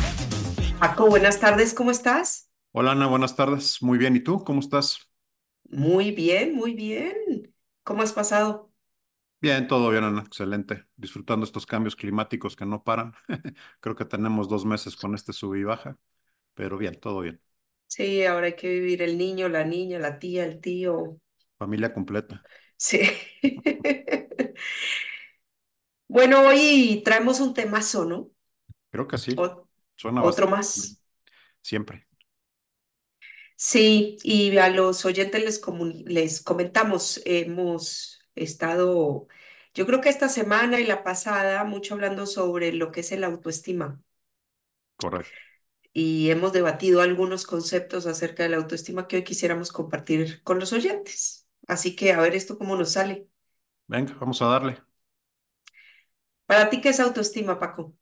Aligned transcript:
Paco, 0.77 1.07
buenas 1.07 1.39
tardes, 1.39 1.73
¿cómo 1.73 1.91
estás? 1.91 2.49
Hola 2.73 2.91
Ana, 2.91 3.07
buenas 3.07 3.37
tardes. 3.37 3.81
Muy 3.81 3.97
bien, 3.97 4.13
¿y 4.17 4.19
tú? 4.19 4.43
¿Cómo 4.43 4.59
estás? 4.59 4.99
Muy 5.69 6.11
bien, 6.11 6.53
muy 6.53 6.73
bien. 6.73 7.15
¿Cómo 7.85 8.03
has 8.03 8.11
pasado? 8.11 8.74
Bien, 9.45 9.67
todo 9.67 9.91
bien, 9.91 10.03
Ana, 10.03 10.21
excelente. 10.21 10.87
Disfrutando 10.95 11.45
estos 11.45 11.67
cambios 11.67 11.95
climáticos 11.95 12.55
que 12.55 12.65
no 12.65 12.83
paran. 12.83 13.13
Creo 13.79 13.95
que 13.95 14.03
tenemos 14.05 14.49
dos 14.49 14.65
meses 14.65 14.95
con 14.95 15.13
este 15.13 15.33
sub 15.33 15.53
y 15.53 15.63
baja, 15.63 15.99
pero 16.55 16.79
bien, 16.79 16.99
todo 16.99 17.21
bien. 17.21 17.39
Sí, 17.87 18.25
ahora 18.25 18.47
hay 18.47 18.55
que 18.55 18.69
vivir 18.69 19.01
el 19.03 19.17
niño, 19.17 19.47
la 19.49 19.63
niña, 19.63 19.99
la 19.99 20.17
tía, 20.19 20.45
el 20.45 20.59
tío. 20.59 21.19
Familia 21.59 21.93
completa. 21.93 22.43
Sí. 22.77 23.01
Bueno, 26.07 26.47
hoy 26.47 27.01
traemos 27.03 27.39
un 27.39 27.53
temazo, 27.53 28.05
¿no? 28.05 28.31
Creo 28.91 29.07
que 29.07 29.17
sí. 29.17 29.35
Suena 29.95 30.23
otro 30.23 30.47
más. 30.47 31.01
Siempre. 31.61 32.07
Sí, 33.57 34.17
y 34.23 34.57
a 34.57 34.69
los 34.69 35.05
oyentes 35.05 35.43
les, 35.43 35.61
les 36.05 36.41
comentamos, 36.41 37.21
hemos 37.25 38.14
estado, 38.35 39.27
yo 39.73 39.85
creo 39.85 40.01
que 40.01 40.09
esta 40.09 40.29
semana 40.29 40.79
y 40.79 40.85
la 40.85 41.03
pasada, 41.03 41.63
mucho 41.65 41.95
hablando 41.95 42.25
sobre 42.25 42.73
lo 42.73 42.91
que 42.91 43.01
es 43.01 43.11
el 43.11 43.23
autoestima. 43.23 44.01
Correcto. 44.97 45.31
Y 45.93 46.29
hemos 46.29 46.53
debatido 46.53 47.01
algunos 47.01 47.45
conceptos 47.45 48.05
acerca 48.05 48.43
de 48.43 48.49
la 48.49 48.57
autoestima 48.57 49.07
que 49.07 49.17
hoy 49.17 49.23
quisiéramos 49.23 49.71
compartir 49.71 50.43
con 50.43 50.59
los 50.59 50.73
oyentes. 50.73 51.47
Así 51.67 51.95
que 51.95 52.13
a 52.13 52.19
ver 52.19 52.35
esto 52.35 52.57
cómo 52.57 52.75
nos 52.75 52.91
sale. 52.91 53.27
Venga, 53.87 54.13
vamos 54.19 54.41
a 54.41 54.47
darle. 54.47 54.77
¿Para 56.45 56.69
ti 56.69 56.81
qué 56.81 56.89
es 56.89 56.99
autoestima, 56.99 57.59
Paco? 57.59 57.95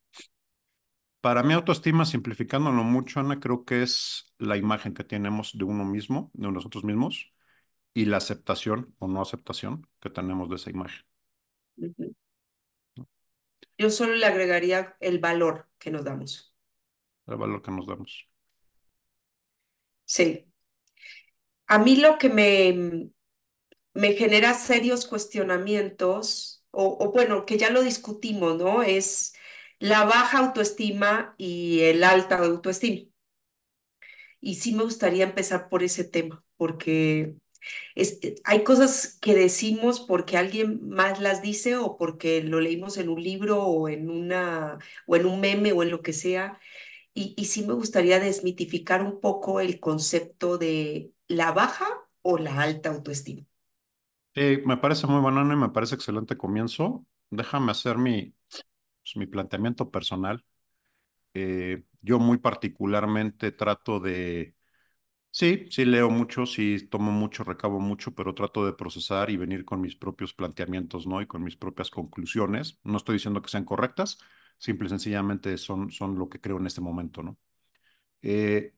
Para 1.21 1.41
mí 1.43 1.53
autoestima, 1.53 2.05
simplificándolo 2.05 2.83
mucho, 2.83 3.19
Ana, 3.19 3.39
creo 3.39 3.63
que 3.63 3.81
es 3.81 4.33
la 4.37 4.57
imagen 4.57 4.93
que 4.93 5.05
tenemos 5.05 5.57
de 5.57 5.63
uno 5.63 5.85
mismo, 5.85 6.29
de 6.33 6.51
nosotros 6.51 6.83
mismos, 6.83 7.32
y 7.93 8.05
la 8.05 8.17
aceptación 8.17 8.95
o 8.99 9.07
no 9.07 9.21
aceptación 9.21 9.87
que 9.99 10.09
tenemos 10.11 10.49
de 10.49 10.55
esa 10.57 10.69
imagen. 10.71 11.05
Yo 13.77 13.89
solo 13.91 14.15
le 14.15 14.25
agregaría 14.25 14.97
el 14.99 15.19
valor 15.19 15.69
que 15.77 15.91
nos 15.91 16.03
damos. 16.03 16.55
El 17.27 17.35
valor 17.41 17.61
que 17.61 17.71
nos 17.71 17.85
damos. 17.85 18.17
Sí. 20.05 20.45
A 21.67 21.79
mí 21.79 21.95
lo 21.97 22.17
que 22.17 22.29
me, 22.29 23.09
me 23.93 24.13
genera 24.13 24.53
serios 24.53 25.05
cuestionamientos, 25.07 26.65
o, 26.71 26.97
o 26.99 27.11
bueno, 27.11 27.45
que 27.45 27.57
ya 27.57 27.69
lo 27.71 27.83
discutimos, 27.83 28.57
¿no? 28.57 28.83
Es 28.83 29.33
la 29.79 30.05
baja 30.05 30.39
autoestima 30.39 31.35
y 31.37 31.81
el 31.81 32.03
alta 32.03 32.37
autoestima. 32.39 33.03
Y 34.41 34.55
sí 34.55 34.73
me 34.73 34.83
gustaría 34.83 35.23
empezar 35.23 35.69
por 35.69 35.83
ese 35.83 36.03
tema, 36.03 36.43
porque 36.57 37.35
eh, 38.23 38.35
hay 38.43 38.63
cosas 38.63 39.17
que 39.21 39.35
decimos 39.35 39.99
porque 40.01 40.37
alguien 40.37 40.87
más 40.89 41.19
las 41.21 41.41
dice 41.41 41.75
o 41.77 41.97
porque 41.97 42.43
lo 42.43 42.59
leímos 42.61 42.97
en 42.97 43.09
un 43.09 43.21
libro 43.23 43.63
o 43.63 43.89
en, 43.89 44.09
una, 44.09 44.79
o 45.07 45.15
en 45.15 45.25
un 45.25 45.39
meme 45.41 45.73
o 45.73 45.83
en 45.83 45.91
lo 45.91 46.01
que 46.01 46.13
sea. 46.13 46.59
Y, 47.13 47.33
y 47.37 47.45
sí 47.45 47.65
me 47.65 47.73
gustaría 47.73 48.19
desmitificar 48.19 49.03
un 49.03 49.19
poco 49.21 49.59
el 49.61 49.79
concepto 49.79 50.57
de 50.57 51.13
la 51.27 51.51
baja 51.53 51.87
o 52.23 52.37
la 52.39 52.61
alta 52.61 52.89
autoestima. 52.91 53.45
me 54.65 54.77
parece 54.77 55.07
muy 55.07 55.21
banano 55.21 55.53
y 55.53 55.57
me 55.57 55.69
parece 55.69 55.95
excelente 55.95 56.37
comienzo. 56.37 57.05
Déjame 57.29 57.71
hacer 57.71 57.97
mi, 57.97 58.33
pues, 59.03 59.15
mi 59.17 59.27
planteamiento 59.27 59.91
personal. 59.91 60.45
Eh, 61.33 61.83
yo 62.01 62.19
muy 62.19 62.37
particularmente 62.39 63.51
trato 63.51 63.99
de 63.99 64.55
Sí, 65.35 65.65
sí 65.71 65.83
leo 65.85 66.11
mucho, 66.11 66.45
sí 66.45 66.87
tomo 66.89 67.11
mucho, 67.11 67.43
recabo 67.43 67.79
mucho, 67.79 68.13
pero 68.13 68.35
trato 68.35 68.65
de 68.67 68.73
procesar 68.73 69.31
y 69.31 69.37
venir 69.37 69.65
con 69.65 69.81
mis 69.81 69.95
propios 69.95 70.31
planteamientos, 70.33 71.07
¿no? 71.07 71.21
Y 71.23 71.27
con 71.27 71.43
mis 71.43 71.55
propias 71.57 71.89
conclusiones. 71.89 72.79
No 72.83 72.97
estoy 72.97 73.13
diciendo 73.15 73.41
que 73.41 73.49
sean 73.49 73.65
correctas, 73.65 74.19
simple 74.59 74.85
y 74.85 74.89
sencillamente 74.89 75.57
son, 75.57 75.89
son 75.91 76.19
lo 76.19 76.29
que 76.29 76.39
creo 76.39 76.57
en 76.57 76.67
este 76.67 76.81
momento, 76.81 77.23
¿no? 77.23 77.39
Eh, 78.23 78.73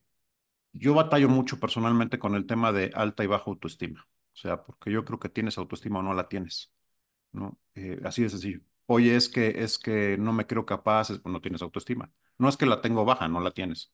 yo 0.73 0.93
batallo 0.95 1.29
mucho 1.29 1.59
personalmente 1.59 2.19
con 2.19 2.35
el 2.35 2.47
tema 2.47 2.72
de 2.73 2.91
alta 2.95 3.23
y 3.23 3.27
baja 3.27 3.45
autoestima. 3.51 4.07
O 4.33 4.37
sea, 4.37 4.63
porque 4.63 4.91
yo 4.91 5.05
creo 5.05 5.19
que 5.19 5.29
tienes 5.29 5.57
autoestima 5.57 5.99
o 5.99 6.03
no 6.03 6.13
la 6.16 6.29
tienes, 6.29 6.73
¿no? 7.33 7.59
Eh, 7.75 7.99
así 8.05 8.23
es 8.25 8.33
así. 8.35 8.61
Oye, 8.87 9.16
es 9.16 9.29
que, 9.29 9.63
es 9.63 9.79
que 9.79 10.17
no 10.19 10.33
me 10.33 10.47
creo 10.47 10.66
capaz, 10.66 11.11
es, 11.11 11.25
no 11.25 11.41
tienes 11.41 11.61
autoestima. 11.63 12.11
No 12.39 12.49
es 12.49 12.57
que 12.57 12.66
la 12.67 12.81
tengo 12.81 13.05
baja, 13.05 13.27
no 13.29 13.41
la 13.41 13.51
tienes. 13.51 13.93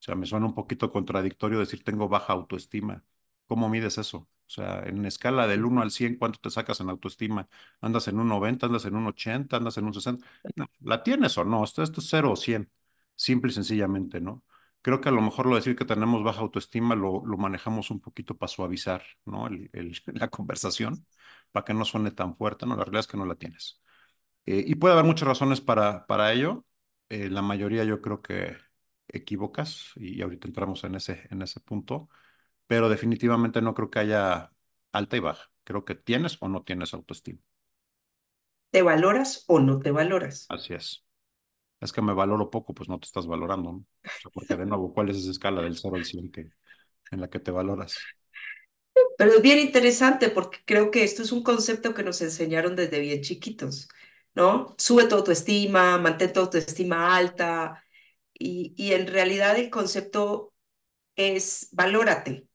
O 0.00 0.02
sea, 0.02 0.14
me 0.14 0.26
suena 0.26 0.46
un 0.46 0.54
poquito 0.54 0.90
contradictorio 0.92 1.58
decir 1.58 1.82
tengo 1.84 2.08
baja 2.08 2.32
autoestima. 2.32 3.04
¿Cómo 3.46 3.68
mides 3.68 3.98
eso? 3.98 4.18
O 4.18 4.50
sea, 4.50 4.82
en 4.86 5.04
escala 5.04 5.46
del 5.46 5.64
1 5.64 5.82
al 5.82 5.90
100, 5.90 6.16
¿cuánto 6.16 6.38
te 6.40 6.50
sacas 6.50 6.80
en 6.80 6.88
autoestima? 6.90 7.48
¿Andas 7.80 8.08
en 8.08 8.18
un 8.20 8.28
90, 8.28 8.66
andas 8.66 8.84
en 8.86 8.96
un 8.96 9.06
80, 9.06 9.56
andas 9.56 9.76
en 9.78 9.84
un 9.86 9.94
60? 9.94 10.26
¿La 10.80 11.02
tienes 11.02 11.36
o 11.38 11.44
no? 11.44 11.64
Esto, 11.64 11.82
es 11.82 11.92
0 12.00 12.32
o 12.32 12.36
100, 12.36 12.70
simple 13.16 13.50
y 13.50 13.54
sencillamente, 13.54 14.20
¿no? 14.20 14.44
Creo 14.82 15.00
que 15.00 15.08
a 15.08 15.12
lo 15.12 15.20
mejor 15.20 15.46
lo 15.46 15.56
decir 15.56 15.76
que 15.76 15.84
tenemos 15.84 16.22
baja 16.22 16.40
autoestima 16.40 16.94
lo, 16.94 17.24
lo 17.26 17.36
manejamos 17.36 17.90
un 17.90 18.00
poquito 18.00 18.36
para 18.36 18.48
suavizar, 18.48 19.02
¿no? 19.24 19.46
El, 19.48 19.70
la 20.06 20.28
conversación, 20.28 21.06
para 21.52 21.64
que 21.64 21.74
no 21.74 21.84
suene 21.84 22.10
tan 22.12 22.36
fuerte, 22.36 22.64
¿no? 22.66 22.76
La 22.76 22.84
realidad 22.84 23.00
es 23.00 23.06
que 23.06 23.16
no 23.16 23.26
la 23.26 23.34
tienes. 23.34 23.80
Eh, 24.46 24.64
y 24.66 24.74
puede 24.76 24.94
haber 24.94 25.04
muchas 25.06 25.28
razones 25.28 25.60
para, 25.60 26.06
para 26.06 26.32
ello. 26.32 26.64
Eh, 27.08 27.28
la 27.30 27.42
mayoría 27.42 27.84
yo 27.84 28.00
creo 28.02 28.22
que 28.22 28.56
equivocas 29.08 29.92
y 29.96 30.22
ahorita 30.22 30.48
entramos 30.48 30.84
en 30.84 30.94
ese, 30.94 31.26
en 31.30 31.42
ese 31.42 31.60
punto, 31.60 32.08
pero 32.66 32.88
definitivamente 32.88 33.62
no 33.62 33.74
creo 33.74 33.90
que 33.90 33.98
haya 34.00 34.52
alta 34.92 35.16
y 35.16 35.20
baja. 35.20 35.50
Creo 35.64 35.84
que 35.84 35.94
tienes 35.94 36.36
o 36.40 36.48
no 36.48 36.62
tienes 36.62 36.94
autoestima. 36.94 37.40
¿Te 38.70 38.82
valoras 38.82 39.44
o 39.48 39.60
no 39.60 39.78
te 39.78 39.90
valoras? 39.90 40.46
Así 40.48 40.74
es. 40.74 41.04
Es 41.80 41.92
que 41.92 42.02
me 42.02 42.12
valoro 42.12 42.50
poco, 42.50 42.74
pues 42.74 42.88
no 42.88 42.98
te 42.98 43.06
estás 43.06 43.26
valorando, 43.26 43.72
¿no? 43.72 43.84
porque 44.32 44.56
de 44.56 44.66
nuevo, 44.66 44.92
¿cuál 44.92 45.10
es 45.10 45.18
esa 45.18 45.30
escala 45.30 45.62
del 45.62 45.76
0 45.76 45.96
al 45.96 46.04
100 46.04 46.30
que, 46.30 46.50
en 47.10 47.20
la 47.20 47.30
que 47.30 47.38
te 47.38 47.50
valoras? 47.50 47.96
Pero 49.16 49.32
es 49.32 49.42
bien 49.42 49.58
interesante 49.58 50.28
porque 50.28 50.58
creo 50.64 50.90
que 50.90 51.04
esto 51.04 51.22
es 51.22 51.32
un 51.32 51.42
concepto 51.42 51.94
que 51.94 52.02
nos 52.02 52.20
enseñaron 52.20 52.74
desde 52.74 53.00
bien 53.00 53.20
chiquitos, 53.22 53.88
¿no? 54.34 54.74
Sube 54.76 55.06
tu 55.06 55.14
autoestima, 55.14 55.98
mantén 55.98 56.32
tu 56.32 56.40
autoestima 56.40 57.16
alta, 57.16 57.82
y, 58.38 58.92
en 58.92 59.06
realidad 59.06 59.58
el 59.58 59.70
concepto 59.70 60.52
es 61.16 61.68
valórate. 61.72 62.46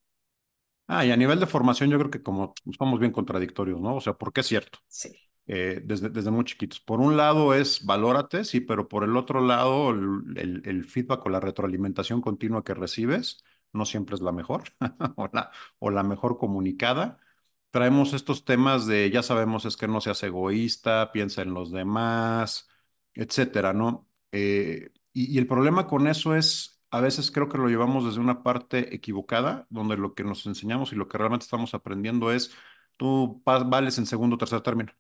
Ah, 0.88 1.06
y 1.06 1.12
a 1.12 1.18
nivel 1.18 1.40
de 1.40 1.48
formación 1.48 1.90
yo 1.90 1.98
creo 1.98 2.12
que 2.12 2.24
como 2.24 2.54
estamos 2.70 3.00
bien 3.00 3.12
contradictorios, 3.12 3.80
¿no? 3.80 3.96
O 3.96 4.02
sea, 4.02 4.14
porque 4.14 4.42
es 4.42 4.48
cierto. 4.48 4.80
Sí. 4.88 5.18
Eh, 5.46 5.82
desde, 5.84 6.10
desde 6.10 6.32
muy 6.32 6.46
chiquitos. 6.46 6.80
Por 6.80 7.02
un 7.02 7.18
lado 7.18 7.54
es 7.54 7.86
valórate, 7.86 8.46
sí, 8.46 8.62
pero 8.62 8.88
por 8.88 9.04
el 9.04 9.18
otro 9.18 9.42
lado 9.42 9.90
el, 9.92 10.62
el, 10.64 10.86
feedback 10.86 11.26
o 11.26 11.30
la 11.30 11.42
retroalimentación 11.42 12.22
continua 12.22 12.64
que 12.64 12.74
recibes 12.74 13.44
no 13.74 13.86
siempre 13.86 14.16
es 14.16 14.22
la 14.22 14.32
mejor 14.32 14.64
o, 15.18 15.30
la, 15.34 15.52
o 15.80 15.90
la 15.90 16.04
mejor 16.04 16.38
comunicada. 16.38 17.20
Traemos 17.72 18.14
estos 18.14 18.46
temas 18.46 18.86
de, 18.88 19.10
ya 19.12 19.24
sabemos, 19.24 19.66
es 19.66 19.78
que 19.78 19.88
no 19.88 20.00
seas 20.00 20.24
egoísta, 20.24 21.12
piensa 21.12 21.42
en 21.42 21.54
los 21.54 21.72
demás, 21.72 22.70
etcétera, 23.14 23.74
¿no? 23.74 24.08
Eh, 24.32 24.92
y, 25.14 25.38
el 25.38 25.48
problema 25.48 25.88
con 25.88 26.08
eso 26.08 26.36
es, 26.36 26.82
a 26.92 27.02
veces 27.02 27.32
creo 27.32 27.50
que 27.50 27.58
lo 27.58 27.70
llevamos 27.70 28.06
desde 28.06 28.20
una 28.20 28.44
parte 28.44 28.96
equivocada, 28.96 29.68
donde 29.70 29.98
lo 29.98 30.14
que 30.16 30.24
nos 30.24 30.46
enseñamos 30.46 30.92
y 30.92 30.96
lo 30.96 31.08
que 31.08 31.18
realmente 31.18 31.44
estamos 31.46 31.74
aprendiendo 31.74 32.32
es, 32.32 32.52
tú 32.98 33.42
vales 33.46 33.98
en 33.98 34.06
segundo 34.06 34.36
o 34.36 34.38
tercer 34.40 34.62
término. 34.62 34.92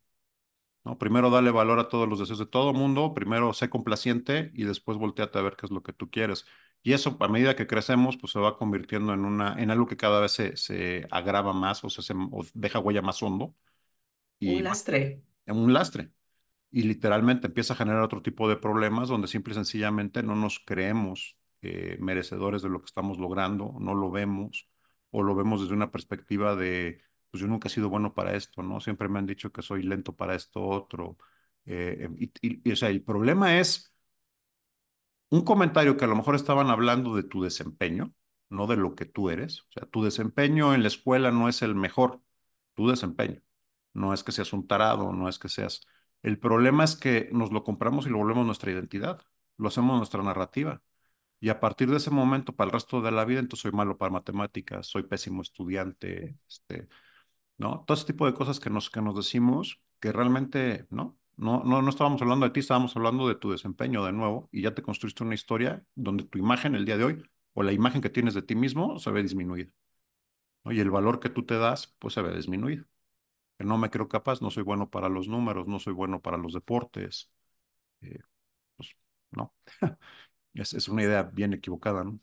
¿no? 0.83 0.97
Primero 0.97 1.29
dale 1.29 1.51
valor 1.51 1.79
a 1.79 1.89
todos 1.89 2.07
los 2.07 2.19
deseos 2.19 2.39
de 2.39 2.45
todo 2.45 2.73
mundo, 2.73 3.13
primero 3.13 3.53
sé 3.53 3.69
complaciente 3.69 4.51
y 4.53 4.63
después 4.65 4.97
volteate 4.97 5.39
a 5.39 5.41
ver 5.41 5.55
qué 5.55 5.65
es 5.65 5.71
lo 5.71 5.83
que 5.83 5.93
tú 5.93 6.09
quieres. 6.09 6.45
Y 6.83 6.93
eso, 6.93 7.17
a 7.19 7.27
medida 7.29 7.55
que 7.55 7.67
crecemos, 7.67 8.17
pues 8.17 8.33
se 8.33 8.39
va 8.39 8.57
convirtiendo 8.57 9.13
en, 9.13 9.25
una, 9.25 9.55
en 9.61 9.71
algo 9.71 9.87
que 9.87 9.97
cada 9.97 10.19
vez 10.19 10.33
se, 10.33 10.57
se 10.57 11.07
agrava 11.11 11.53
más 11.53 11.83
o, 11.83 11.89
se, 11.89 12.13
o 12.13 12.45
deja 12.53 12.79
huella 12.79 13.01
más 13.01 13.23
hondo. 13.23 13.55
Y, 14.39 14.57
un 14.57 14.63
lastre. 14.63 15.23
En 15.45 15.57
un 15.57 15.73
lastre 15.73 16.11
y 16.73 16.83
literalmente 16.83 17.47
empieza 17.47 17.73
a 17.75 17.77
generar 17.77 18.03
otro 18.03 18.23
tipo 18.23 18.49
de 18.49 18.57
problemas 18.57 19.09
donde 19.09 19.29
simple 19.29 19.53
y 19.53 19.55
sencillamente 19.55 20.23
no 20.23 20.35
nos 20.35 20.59
creemos 20.59 21.37
eh, 21.63 21.97
merecedores 22.01 22.63
de 22.63 22.69
lo 22.69 22.81
que 22.81 22.87
estamos 22.87 23.19
logrando, 23.19 23.75
no 23.79 23.95
lo 23.95 24.11
vemos 24.11 24.69
o 25.11 25.23
lo 25.23 25.35
vemos 25.35 25.61
desde 25.61 25.75
una 25.75 25.91
perspectiva 25.91 26.55
de, 26.57 27.01
pues 27.31 27.41
yo 27.41 27.47
nunca 27.47 27.69
he 27.69 27.71
sido 27.71 27.89
bueno 27.89 28.13
para 28.15 28.35
esto, 28.35 28.63
¿no? 28.63 28.81
Siempre 28.81 29.09
me 29.09 29.19
han 29.19 29.27
dicho 29.27 29.51
que 29.51 29.61
soy 29.63 29.83
lento 29.83 30.15
para 30.15 30.35
esto 30.35 30.63
otro, 30.65 31.17
Eh, 31.65 32.09
y, 32.17 32.31
y- 32.69 32.71
o 32.73 32.75
sea, 32.75 32.89
el 32.89 33.01
problema 33.03 33.57
es 33.59 33.93
un 35.29 35.43
comentario 35.43 35.97
que 35.97 36.05
a 36.05 36.07
lo 36.07 36.15
mejor 36.15 36.35
estaban 36.35 36.69
hablando 36.69 37.15
de 37.15 37.23
tu 37.23 37.41
desempeño, 37.43 38.13
no 38.49 38.67
de 38.67 38.77
lo 38.77 38.95
que 38.95 39.05
tú 39.05 39.29
eres. 39.29 39.61
O 39.61 39.65
sea, 39.71 39.85
tu 39.89 40.03
desempeño 40.03 40.73
en 40.73 40.81
la 40.83 40.87
escuela 40.89 41.31
no 41.31 41.49
es 41.49 41.61
el 41.61 41.75
mejor, 41.75 42.21
tu 42.75 42.87
desempeño. 42.89 43.41
No 43.93 44.13
es 44.13 44.23
que 44.23 44.31
seas 44.31 44.53
un 44.53 44.67
tarado, 44.67 45.11
no 45.13 45.29
es 45.29 45.39
que 45.39 45.49
seas... 45.49 45.81
El 46.23 46.39
problema 46.39 46.83
es 46.83 46.95
que 46.95 47.29
nos 47.33 47.51
lo 47.51 47.63
compramos 47.63 48.07
y 48.07 48.09
lo 48.09 48.17
volvemos 48.19 48.45
nuestra 48.45 48.71
identidad, 48.71 49.21
lo 49.57 49.67
hacemos 49.67 49.97
nuestra 49.97 50.23
narrativa. 50.23 50.81
Y 51.39 51.49
a 51.49 51.59
partir 51.59 51.89
de 51.91 51.97
ese 51.97 52.11
momento, 52.11 52.55
para 52.55 52.69
el 52.69 52.73
resto 52.73 53.01
de 53.01 53.11
la 53.11 53.25
vida, 53.25 53.39
entonces 53.41 53.63
soy 53.63 53.73
malo 53.73 53.97
para 53.97 54.11
matemáticas, 54.11 54.87
soy 54.87 55.03
pésimo 55.03 55.41
estudiante, 55.41 56.37
este, 56.47 56.87
¿no? 57.57 57.83
Todo 57.87 57.95
ese 57.97 58.05
tipo 58.07 58.25
de 58.25 58.33
cosas 58.33 58.59
que 58.59 58.69
nos, 58.69 58.89
que 58.89 59.01
nos 59.01 59.15
decimos 59.15 59.81
que 59.99 60.11
realmente, 60.11 60.87
¿no? 60.89 61.17
No, 61.37 61.63
no, 61.63 61.81
no 61.81 61.89
estábamos 61.89 62.21
hablando 62.21 62.45
de 62.45 62.51
ti, 62.51 62.59
estábamos 62.61 62.95
hablando 62.95 63.27
de 63.27 63.35
tu 63.35 63.51
desempeño 63.51 64.05
de 64.05 64.13
nuevo 64.13 64.49
y 64.51 64.61
ya 64.61 64.73
te 64.75 64.83
construiste 64.83 65.23
una 65.23 65.35
historia 65.35 65.85
donde 65.95 66.25
tu 66.25 66.37
imagen 66.37 66.75
el 66.75 66.85
día 66.85 66.97
de 66.97 67.05
hoy 67.05 67.23
o 67.53 67.63
la 67.63 67.73
imagen 67.73 68.01
que 68.01 68.09
tienes 68.09 68.33
de 68.35 68.43
ti 68.43 68.55
mismo 68.55 68.99
se 68.99 69.11
ve 69.11 69.23
disminuida, 69.23 69.71
¿no? 70.63 70.71
Y 70.71 70.79
el 70.79 70.91
valor 70.91 71.19
que 71.19 71.29
tú 71.29 71.45
te 71.45 71.57
das, 71.57 71.95
pues 71.99 72.13
se 72.13 72.21
ve 72.21 72.35
disminuido. 72.35 72.85
Que 73.63 73.67
no 73.69 73.77
me 73.77 73.89
creo 73.89 74.09
capaz, 74.09 74.41
no 74.41 74.51
soy 74.51 74.63
bueno 74.63 74.89
para 74.89 75.07
los 75.09 75.27
números, 75.29 75.67
no 75.67 75.79
soy 75.79 75.93
bueno 75.93 76.21
para 76.21 76.37
los 76.37 76.53
deportes, 76.53 77.31
eh, 78.01 78.19
pues 78.77 78.95
no, 79.31 79.55
es, 80.55 80.73
es 80.73 80.87
una 80.89 81.03
idea 81.03 81.23
bien 81.23 81.53
equivocada, 81.53 82.03
¿no? 82.05 82.19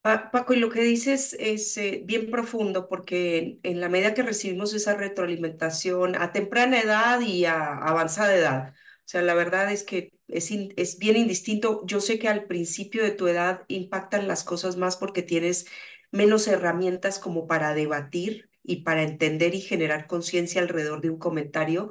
Pa- 0.00 0.32
Paco, 0.32 0.52
y 0.54 0.58
lo 0.58 0.68
que 0.70 0.82
dices 0.82 1.32
es 1.38 1.76
eh, 1.76 2.02
bien 2.04 2.30
profundo 2.30 2.88
porque 2.88 3.38
en, 3.38 3.60
en 3.62 3.80
la 3.80 3.88
medida 3.88 4.14
que 4.14 4.22
recibimos 4.24 4.74
esa 4.74 4.94
retroalimentación 4.96 6.16
a 6.16 6.32
temprana 6.32 6.80
edad 6.80 7.20
y 7.20 7.44
a 7.44 7.76
avanzada 7.78 8.34
edad, 8.34 8.70
o 8.70 8.74
sea, 9.04 9.22
la 9.22 9.34
verdad 9.34 9.70
es 9.70 9.84
que 9.84 10.12
es, 10.26 10.50
in- 10.50 10.74
es 10.76 10.98
bien 10.98 11.16
indistinto. 11.16 11.82
Yo 11.86 12.00
sé 12.00 12.18
que 12.18 12.28
al 12.28 12.46
principio 12.46 13.02
de 13.04 13.12
tu 13.12 13.28
edad 13.28 13.62
impactan 13.68 14.26
las 14.26 14.42
cosas 14.42 14.76
más 14.76 14.96
porque 14.96 15.22
tienes 15.22 15.66
menos 16.10 16.48
herramientas 16.48 17.18
como 17.20 17.46
para 17.46 17.72
debatir 17.74 18.50
y 18.64 18.82
para 18.82 19.02
entender 19.02 19.54
y 19.54 19.60
generar 19.60 20.06
conciencia 20.06 20.60
alrededor 20.62 21.00
de 21.00 21.10
un 21.10 21.18
comentario 21.18 21.90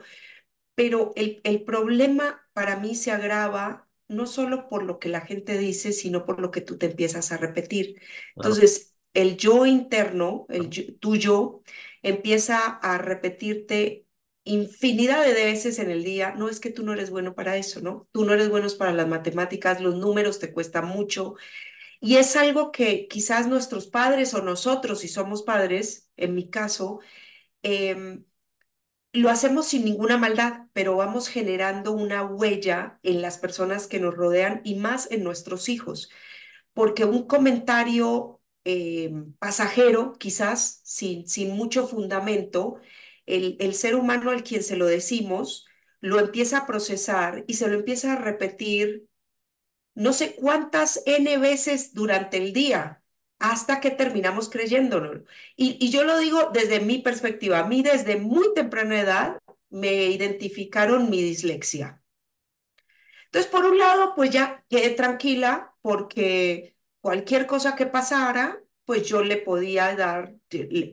pero 0.76 1.14
el, 1.16 1.42
el 1.44 1.64
problema 1.64 2.48
para 2.54 2.78
mí 2.78 2.96
se 2.96 3.12
agrava 3.12 3.88
no 4.08 4.26
solo 4.26 4.68
por 4.70 4.84
lo 4.84 5.00
que 5.00 5.10
la 5.10 5.22
gente 5.22 5.58
dice, 5.58 5.94
sino 5.94 6.26
por 6.26 6.40
lo 6.42 6.52
que 6.52 6.62
tú 6.62 6.78
te 6.78 6.88
empiezas 6.88 7.32
a 7.32 7.38
repetir. 7.38 8.02
Entonces, 8.36 8.96
el 9.14 9.38
yo 9.38 9.66
interno, 9.66 10.46
el 10.50 10.70
yo- 10.70 10.96
tu 11.00 11.16
yo, 11.16 11.62
empieza 12.02 12.60
a 12.68 12.98
repetirte 12.98 14.06
infinidad 14.44 15.24
de 15.26 15.34
veces 15.34 15.78
en 15.80 15.92
el 15.92 16.04
día, 16.04 16.34
no 16.36 16.50
es 16.50 16.60
que 16.60 16.72
tú 16.72 16.84
no 16.84 16.94
eres 16.94 17.12
bueno 17.12 17.36
para 17.36 17.58
eso, 17.58 17.80
¿no? 17.82 18.08
Tú 18.12 18.26
no 18.26 18.34
eres 18.34 18.50
bueno 18.50 18.68
para 18.78 18.92
las 18.92 19.08
matemáticas, 19.08 19.80
los 19.82 19.96
números 19.96 20.40
te 20.40 20.52
cuestan 20.52 20.88
mucho, 20.88 21.36
y 22.02 22.18
es 22.18 22.38
algo 22.38 22.72
que 22.74 23.08
quizás 23.10 23.48
nuestros 23.48 23.88
padres 23.88 24.36
o 24.36 24.44
nosotros, 24.44 25.02
si 25.02 25.10
somos 25.10 25.44
padres, 25.44 26.12
en 26.18 26.36
mi 26.36 26.50
caso, 26.52 27.02
em, 27.64 28.26
lo 29.14 29.30
hacemos 29.30 29.68
sin 29.68 29.86
ninguna 29.86 30.18
maldad, 30.18 30.68
pero 30.74 30.96
vamos 30.98 31.28
generando 31.30 31.92
una 31.94 32.24
huella 32.24 33.00
en 33.04 33.22
las 33.22 33.38
personas 33.40 33.88
que 33.88 34.00
nos 34.00 34.16
rodean 34.16 34.62
y 34.64 34.76
más 34.76 35.12
en 35.12 35.24
nuestros 35.24 35.70
hijos, 35.70 36.10
porque 36.74 37.06
un 37.06 37.28
comentario 37.28 38.42
eh, 38.66 39.12
pasajero, 39.40 40.14
quizás 40.20 40.82
sin, 40.84 41.28
sin 41.28 41.52
mucho 41.56 41.88
fundamento, 41.88 42.80
el, 43.26 43.58
el 43.60 43.74
ser 43.76 43.96
humano 43.96 44.32
al 44.32 44.44
quien 44.44 44.64
se 44.64 44.78
lo 44.78 44.86
decimos, 44.88 45.68
lo 46.02 46.20
empieza 46.20 46.60
a 46.60 46.68
procesar 46.68 47.44
y 47.48 47.56
se 47.56 47.68
lo 47.70 47.76
empieza 47.76 48.14
a 48.14 48.18
repetir 48.18 49.08
no 49.96 50.14
sé 50.14 50.36
cuántas 50.36 51.02
N 51.06 51.38
veces 51.38 51.94
durante 51.94 52.38
el 52.38 52.54
día 52.54 53.04
hasta 53.40 53.80
que 53.82 53.92
terminamos 53.92 54.50
creyéndolo. 54.50 55.24
Y, 55.56 55.78
y 55.80 55.90
yo 55.92 56.04
lo 56.04 56.18
digo 56.20 56.50
desde 56.54 56.80
mi 56.80 57.00
perspectiva. 57.00 57.60
A 57.60 57.68
mí 57.68 57.82
desde 57.84 58.18
muy 58.18 58.54
temprana 58.54 59.00
edad 59.02 59.40
me 59.70 60.06
identificaron 60.08 61.10
mi 61.10 61.22
dislexia. 61.22 62.02
Entonces, 63.26 63.52
por 63.52 63.66
un 63.66 63.78
lado, 63.78 64.14
pues 64.16 64.30
ya 64.32 64.64
quedé 64.70 64.90
tranquila 64.92 65.74
porque 65.82 66.76
cualquier 67.00 67.48
cosa 67.48 67.76
que 67.76 67.86
pasara, 67.86 68.62
pues 68.86 69.08
yo 69.08 69.24
le 69.24 69.38
podía 69.38 69.96
dar, 69.96 70.36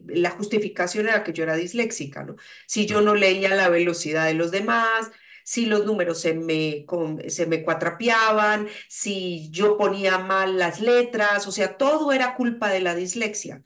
la 0.06 0.30
justificación 0.30 1.08
era 1.08 1.24
que 1.24 1.32
yo 1.32 1.42
era 1.42 1.56
disléxica, 1.56 2.24
¿no? 2.24 2.36
Si 2.66 2.86
yo 2.86 3.00
no 3.00 3.14
leía 3.14 3.54
la 3.56 3.68
velocidad 3.68 4.26
de 4.26 4.34
los 4.34 4.50
demás, 4.52 5.10
si 5.50 5.64
los 5.66 5.86
números 5.86 6.20
se 6.20 6.34
me, 6.34 6.84
con- 6.86 7.22
se 7.30 7.46
me 7.46 7.62
cuatrapeaban, 7.64 8.68
si 8.88 9.50
yo 9.50 9.76
ponía 9.78 10.18
mal 10.18 10.58
las 10.58 10.80
letras, 10.80 11.46
o 11.46 11.52
sea, 11.52 11.76
todo 11.78 12.12
era 12.12 12.34
culpa 12.36 12.68
de 12.70 12.80
la 12.80 12.94
dislexia. 12.94 13.62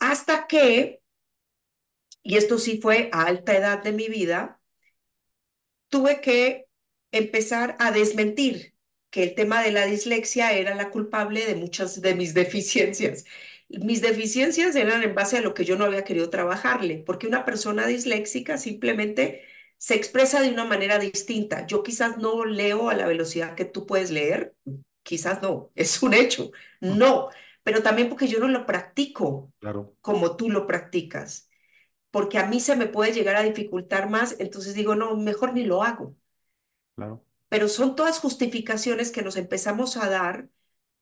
Hasta 0.00 0.46
que, 0.46 1.00
y 2.24 2.36
esto 2.36 2.58
sí 2.58 2.80
fue 2.80 3.08
a 3.12 3.22
alta 3.26 3.56
edad 3.56 3.82
de 3.82 3.92
mi 3.92 4.08
vida, 4.08 4.60
tuve 5.88 6.20
que 6.20 6.66
empezar 7.12 7.76
a 7.78 7.90
desmentir 7.92 8.74
que 9.10 9.22
el 9.24 9.34
tema 9.34 9.62
de 9.62 9.72
la 9.72 9.84
dislexia 9.86 10.52
era 10.52 10.74
la 10.74 10.90
culpable 10.90 11.44
de 11.46 11.54
muchas 11.54 12.00
de 12.00 12.14
mis 12.14 12.34
deficiencias. 12.34 13.24
Mis 13.68 14.02
deficiencias 14.02 14.76
eran 14.76 15.02
en 15.02 15.14
base 15.14 15.38
a 15.38 15.40
lo 15.42 15.54
que 15.54 15.64
yo 15.64 15.76
no 15.76 15.84
había 15.84 16.04
querido 16.04 16.30
trabajarle, 16.30 16.98
porque 17.06 17.26
una 17.26 17.44
persona 17.44 17.86
disléxica 17.86 18.58
simplemente 18.58 19.42
se 19.82 19.96
expresa 19.96 20.40
de 20.40 20.50
una 20.50 20.64
manera 20.64 21.00
distinta. 21.00 21.66
Yo 21.66 21.82
quizás 21.82 22.16
no 22.16 22.44
leo 22.44 22.88
a 22.88 22.94
la 22.94 23.08
velocidad 23.08 23.56
que 23.56 23.64
tú 23.64 23.84
puedes 23.84 24.12
leer, 24.12 24.54
quizás 25.02 25.42
no, 25.42 25.72
es 25.74 26.00
un 26.04 26.14
hecho, 26.14 26.52
no, 26.80 27.30
pero 27.64 27.82
también 27.82 28.08
porque 28.08 28.28
yo 28.28 28.38
no 28.38 28.46
lo 28.46 28.64
practico 28.64 29.52
claro, 29.58 29.96
como 30.00 30.36
tú 30.36 30.50
lo 30.50 30.68
practicas 30.68 31.48
porque 32.12 32.38
a 32.38 32.46
mí 32.46 32.60
se 32.60 32.76
me 32.76 32.86
puede 32.86 33.12
llegar 33.12 33.36
a 33.36 33.42
dificultar 33.42 34.10
más, 34.10 34.36
entonces 34.38 34.74
digo, 34.74 34.94
no, 34.94 35.16
mejor 35.16 35.54
ni 35.54 35.64
lo 35.64 35.82
hago. 35.82 36.14
claro. 36.94 37.24
Pero 37.48 37.68
son 37.68 37.96
todas 37.96 38.20
justificaciones 38.20 39.10
que 39.10 39.22
nos 39.22 39.36
empezamos 39.36 39.96
a 39.96 40.08
dar 40.10 40.48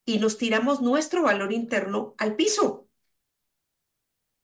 y 0.04 0.20
nos 0.20 0.38
tiramos 0.38 0.80
nuestro 0.80 1.24
valor 1.24 1.52
interno 1.52 2.14
al 2.16 2.36
piso. 2.36 2.88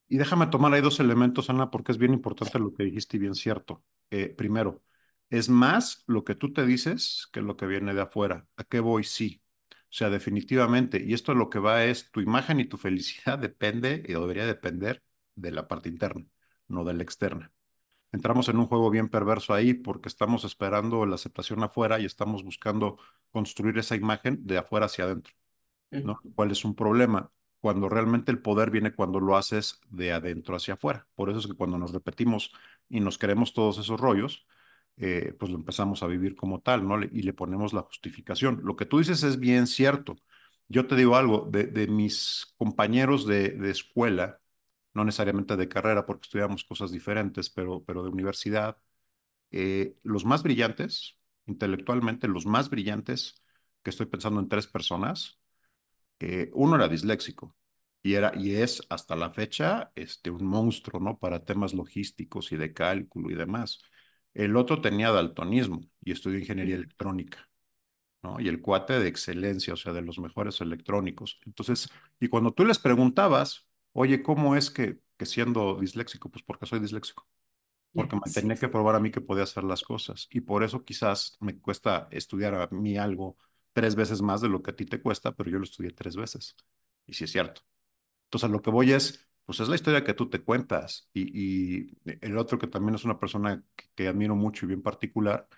Y 0.09 0.19
déjame 0.19 0.49
tomar 0.49 0.75
ahí 0.75 0.81
dos 0.83 1.00
elementos, 1.00 1.50
Ana, 1.50 1.71
porque 1.71 1.93
es 1.93 1.99
bien 1.99 2.12
importante 2.12 2.59
lo 2.59 2.75
que 2.75 2.85
dijiste 2.85 3.17
y 3.17 3.21
bien 3.21 3.35
cierto. 3.35 3.83
Eh, 4.11 4.29
primero, 4.31 4.82
es 5.31 5.49
más 5.49 6.05
lo 6.06 6.25
que 6.25 6.35
tú 6.35 6.53
te 6.53 6.67
dices 6.67 7.29
que 7.32 7.41
lo 7.41 7.56
que 7.56 7.67
viene 7.67 7.94
de 7.94 8.03
afuera. 8.03 8.47
¿A 8.56 8.64
qué 8.64 8.80
voy? 8.80 9.04
Sí. 9.04 9.42
O 9.73 9.76
sea, 9.90 10.11
definitivamente. 10.11 11.02
Y 11.04 11.14
esto 11.14 11.35
lo 11.35 11.50
que 11.50 11.59
va 11.59 11.85
es 11.85 12.11
tu 12.11 12.21
imagen 12.21 12.61
y 12.61 12.66
tu 12.66 12.76
felicidad 12.78 13.38
depende 13.38 14.02
y 14.07 14.12
debería 14.12 14.47
depender 14.47 15.02
de 15.35 15.50
la 15.52 15.69
parte 15.69 15.88
interna, 15.88 16.26
no 16.69 16.85
de 16.85 16.95
la 16.95 17.02
externa. 17.02 17.52
Entramos 18.12 18.49
en 18.49 18.59
un 18.59 18.66
juego 18.66 18.90
bien 18.90 19.09
perverso 19.09 19.54
ahí 19.54 19.75
porque 19.75 20.09
estamos 20.09 20.45
esperando 20.45 21.07
la 21.07 21.16
aceptación 21.16 21.62
afuera 21.62 22.00
y 22.00 22.07
estamos 22.07 22.45
buscando 22.45 22.99
construir 23.30 23.78
esa 23.78 23.97
imagen 23.97 24.47
de 24.47 24.59
afuera 24.59 24.87
hacia 24.87 25.04
adentro. 25.04 25.35
¿no? 26.02 26.21
¿Cuál 26.35 26.52
es 26.52 26.64
un 26.64 26.75
problema? 26.76 27.33
Cuando 27.66 27.88
realmente 27.88 28.30
el 28.30 28.38
poder 28.40 28.70
viene 28.70 28.94
cuando 28.94 29.18
lo 29.18 29.37
haces 29.37 29.80
de 29.90 30.12
adentro 30.12 30.54
hacia 30.54 30.75
afuera. 30.75 31.08
Por 31.16 31.30
eso 31.30 31.40
es 31.40 31.49
que 31.49 31.54
cuando 31.54 31.78
nos 31.78 31.92
repetimos 31.92 32.52
y 32.88 33.00
nos 33.00 33.18
queremos 33.18 33.54
todos 33.54 33.78
esos 33.78 34.00
rollos, 34.00 34.46
eh, 34.99 35.35
pues 35.38 35.50
lo 35.50 35.58
empezamos 35.58 36.04
a 36.04 36.06
vivir 36.06 36.37
como 36.37 36.61
tal, 36.61 36.87
¿no? 36.87 37.02
Y 37.02 37.23
le 37.23 37.32
ponemos 37.32 37.73
la 37.73 37.82
justificación. 37.82 38.61
Lo 38.62 38.76
que 38.76 38.87
tú 38.87 38.99
dices 39.00 39.25
es 39.25 39.40
bien 39.40 39.66
cierto. 39.66 40.16
Yo 40.68 40.87
te 40.87 40.94
digo 40.94 41.16
algo, 41.16 41.49
de, 41.50 41.88
mis 41.88 42.54
compañeros 42.56 43.26
de, 43.26 43.50
de 43.50 43.70
escuela, 43.73 44.40
no 44.94 45.04
necesariamente 45.04 45.56
de 45.56 45.68
carrera, 45.68 46.06
porque 46.06 46.23
estudiamos 46.26 46.62
cosas 46.64 46.92
diferentes, 46.92 47.50
pero, 47.50 47.82
pero 47.85 48.04
de 48.04 48.11
universidad, 48.11 48.78
eh, 49.50 49.96
los 50.04 50.25
más 50.25 50.42
brillantes, 50.44 51.18
intelectualmente, 51.46 52.28
los 52.28 52.46
más 52.46 52.70
brillantes, 52.70 53.42
que 53.82 53.90
estoy 53.90 54.06
pensando 54.06 54.40
en 54.40 54.49
tres 54.49 54.68
personas, 54.68 55.40
eh, 56.20 56.50
uno 56.54 56.76
era 56.76 56.88
disléxico 56.88 57.54
y, 58.02 58.14
era, 58.14 58.32
y 58.37 58.54
es 58.54 58.82
hasta 58.88 59.16
la 59.16 59.30
fecha 59.32 59.92
este, 59.94 60.30
un 60.30 60.44
monstruo, 60.46 61.00
¿no? 61.00 61.18
Para 61.18 61.44
temas 61.44 61.75
logísticos 61.75 62.52
y 62.52 62.56
de 62.56 62.73
cálculo 62.73 63.30
y 63.30 63.35
demás. 63.35 63.80
El 64.35 64.56
otro 64.56 64.80
tenía 64.80 65.11
daltonismo 65.11 65.80
y 66.02 66.12
estudió 66.12 66.38
ingeniería 66.38 66.76
electrónica, 66.76 67.49
¿no? 68.23 68.40
Y 68.40 68.49
el 68.49 68.61
cuate 68.62 69.00
de 69.00 69.08
excelencia, 69.08 69.75
o 69.75 69.76
sea, 69.76 69.92
de 69.92 70.02
los 70.02 70.18
mejores 70.18 70.61
electrónicos. 70.61 71.40
Entonces, 71.46 71.88
y 72.20 72.28
cuando 72.28 72.52
tú 72.52 72.64
les 72.64 72.78
preguntabas, 72.78 73.66
oye, 73.92 74.23
¿cómo 74.23 74.56
es 74.56 74.70
que, 74.70 75.00
que 75.16 75.26
siendo 75.26 75.76
disléxico? 75.80 76.30
Pues 76.30 76.44
porque 76.44 76.66
soy 76.66 76.80
disléxico 76.80 77.26
porque 77.96 78.16
me 78.16 78.30
tenía 78.32 78.56
que 78.56 78.68
probar 78.68 78.94
a 78.96 79.00
mí 79.00 79.11
que 79.11 79.23
podía 79.23 79.44
hacer 79.44 79.64
las 79.64 79.82
cosas. 79.82 80.28
Y 80.30 80.42
por 80.42 80.62
eso 80.62 80.85
quizás 80.85 81.37
me 81.40 81.58
cuesta 81.58 82.08
estudiar 82.11 82.54
a 82.54 82.68
mí 82.70 82.96
algo 82.99 83.38
tres 83.76 83.95
veces 83.97 84.23
más 84.23 84.40
de 84.40 84.49
lo 84.49 84.62
que 84.62 84.71
a 84.73 84.76
ti 84.76 84.87
te 84.87 85.02
cuesta, 85.02 85.33
pero 85.35 85.50
yo 85.50 85.59
lo 85.59 85.64
estudié 85.64 85.90
tres 85.92 86.16
veces. 86.16 86.56
Y 87.06 87.12
sí 87.14 87.25
es 87.25 87.33
cierto. 87.33 87.61
Entonces, 88.26 88.49
a 88.50 88.52
lo 88.52 88.62
que 88.62 88.71
voy 88.71 88.92
es, 88.92 89.28
pues 89.45 89.61
es 89.61 89.68
la 89.68 89.76
historia 89.76 90.04
que 90.04 90.14
tú 90.14 90.30
te 90.30 90.42
cuentas. 90.42 91.09
Y, 91.14 91.85
y 91.87 91.99
el 92.23 92.38
otro 92.38 92.59
que 92.59 92.68
también 92.68 92.95
es 92.97 93.04
una 93.04 93.18
persona 93.21 93.64
que, 93.76 93.87
que 93.95 94.09
admiro 94.09 94.37
mucho 94.37 94.66
y 94.66 94.68
bien 94.68 94.83
particular, 94.83 95.49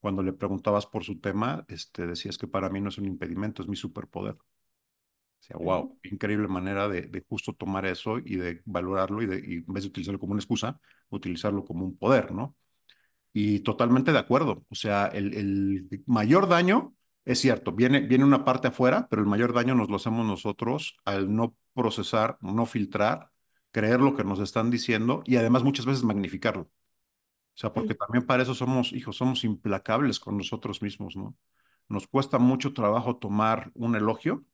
cuando 0.00 0.22
le 0.22 0.32
preguntabas 0.32 0.86
por 0.86 1.04
su 1.04 1.20
tema, 1.20 1.64
este, 1.68 2.06
decías 2.06 2.38
que 2.38 2.48
para 2.48 2.70
mí 2.70 2.80
no 2.80 2.88
es 2.90 2.98
un 2.98 3.06
impedimento, 3.06 3.62
es 3.62 3.68
mi 3.68 3.76
superpoder. 3.76 4.34
O 4.34 5.44
sea, 5.46 5.56
wow, 5.58 5.98
increíble 6.02 6.48
manera 6.48 6.88
de, 6.88 7.02
de 7.02 7.24
justo 7.28 7.52
tomar 7.54 7.86
eso 7.86 8.18
y 8.18 8.36
de 8.36 8.62
valorarlo 8.64 9.22
y, 9.22 9.26
de, 9.26 9.38
y 9.38 9.54
en 9.58 9.66
vez 9.66 9.84
de 9.84 9.88
utilizarlo 9.90 10.18
como 10.18 10.32
una 10.32 10.40
excusa, 10.40 10.80
utilizarlo 11.10 11.64
como 11.64 11.84
un 11.84 11.96
poder, 11.96 12.32
¿no? 12.32 12.56
Y 13.32 13.60
totalmente 13.60 14.12
de 14.12 14.18
acuerdo. 14.18 14.64
O 14.70 14.74
sea, 14.76 15.06
el, 15.08 15.34
el 15.34 16.02
mayor 16.06 16.48
daño, 16.48 16.94
es 17.26 17.40
cierto, 17.40 17.72
viene, 17.72 18.00
viene 18.02 18.24
una 18.24 18.44
parte 18.46 18.68
afuera, 18.68 19.08
pero 19.10 19.22
el 19.22 19.28
mayor 19.28 19.54
daño 19.54 19.76
nos 19.76 19.90
lo 19.90 19.96
hacemos 19.98 20.26
nosotros 20.26 20.98
al 21.06 21.34
no 21.34 21.56
procesar, 21.74 22.38
no 22.42 22.66
filtrar, 22.66 23.32
creer 23.72 24.00
lo 24.00 24.16
que 24.16 24.24
nos 24.24 24.40
están 24.40 24.70
diciendo 24.70 25.22
y 25.26 25.36
además 25.38 25.64
muchas 25.64 25.86
veces 25.86 26.04
magnificarlo. 26.04 26.64
O 26.64 26.70
sea, 27.58 27.72
porque 27.72 27.94
también 27.94 28.26
para 28.26 28.42
eso 28.42 28.54
somos, 28.54 28.92
hijos, 28.92 29.16
somos 29.16 29.44
implacables 29.44 30.20
con 30.20 30.36
nosotros 30.38 30.82
mismos, 30.82 31.16
¿no? 31.16 31.36
Nos 31.88 32.06
cuesta 32.08 32.38
mucho 32.38 32.72
trabajo 32.74 33.16
tomar 33.18 33.70
un 33.74 33.96
elogio, 33.96 34.44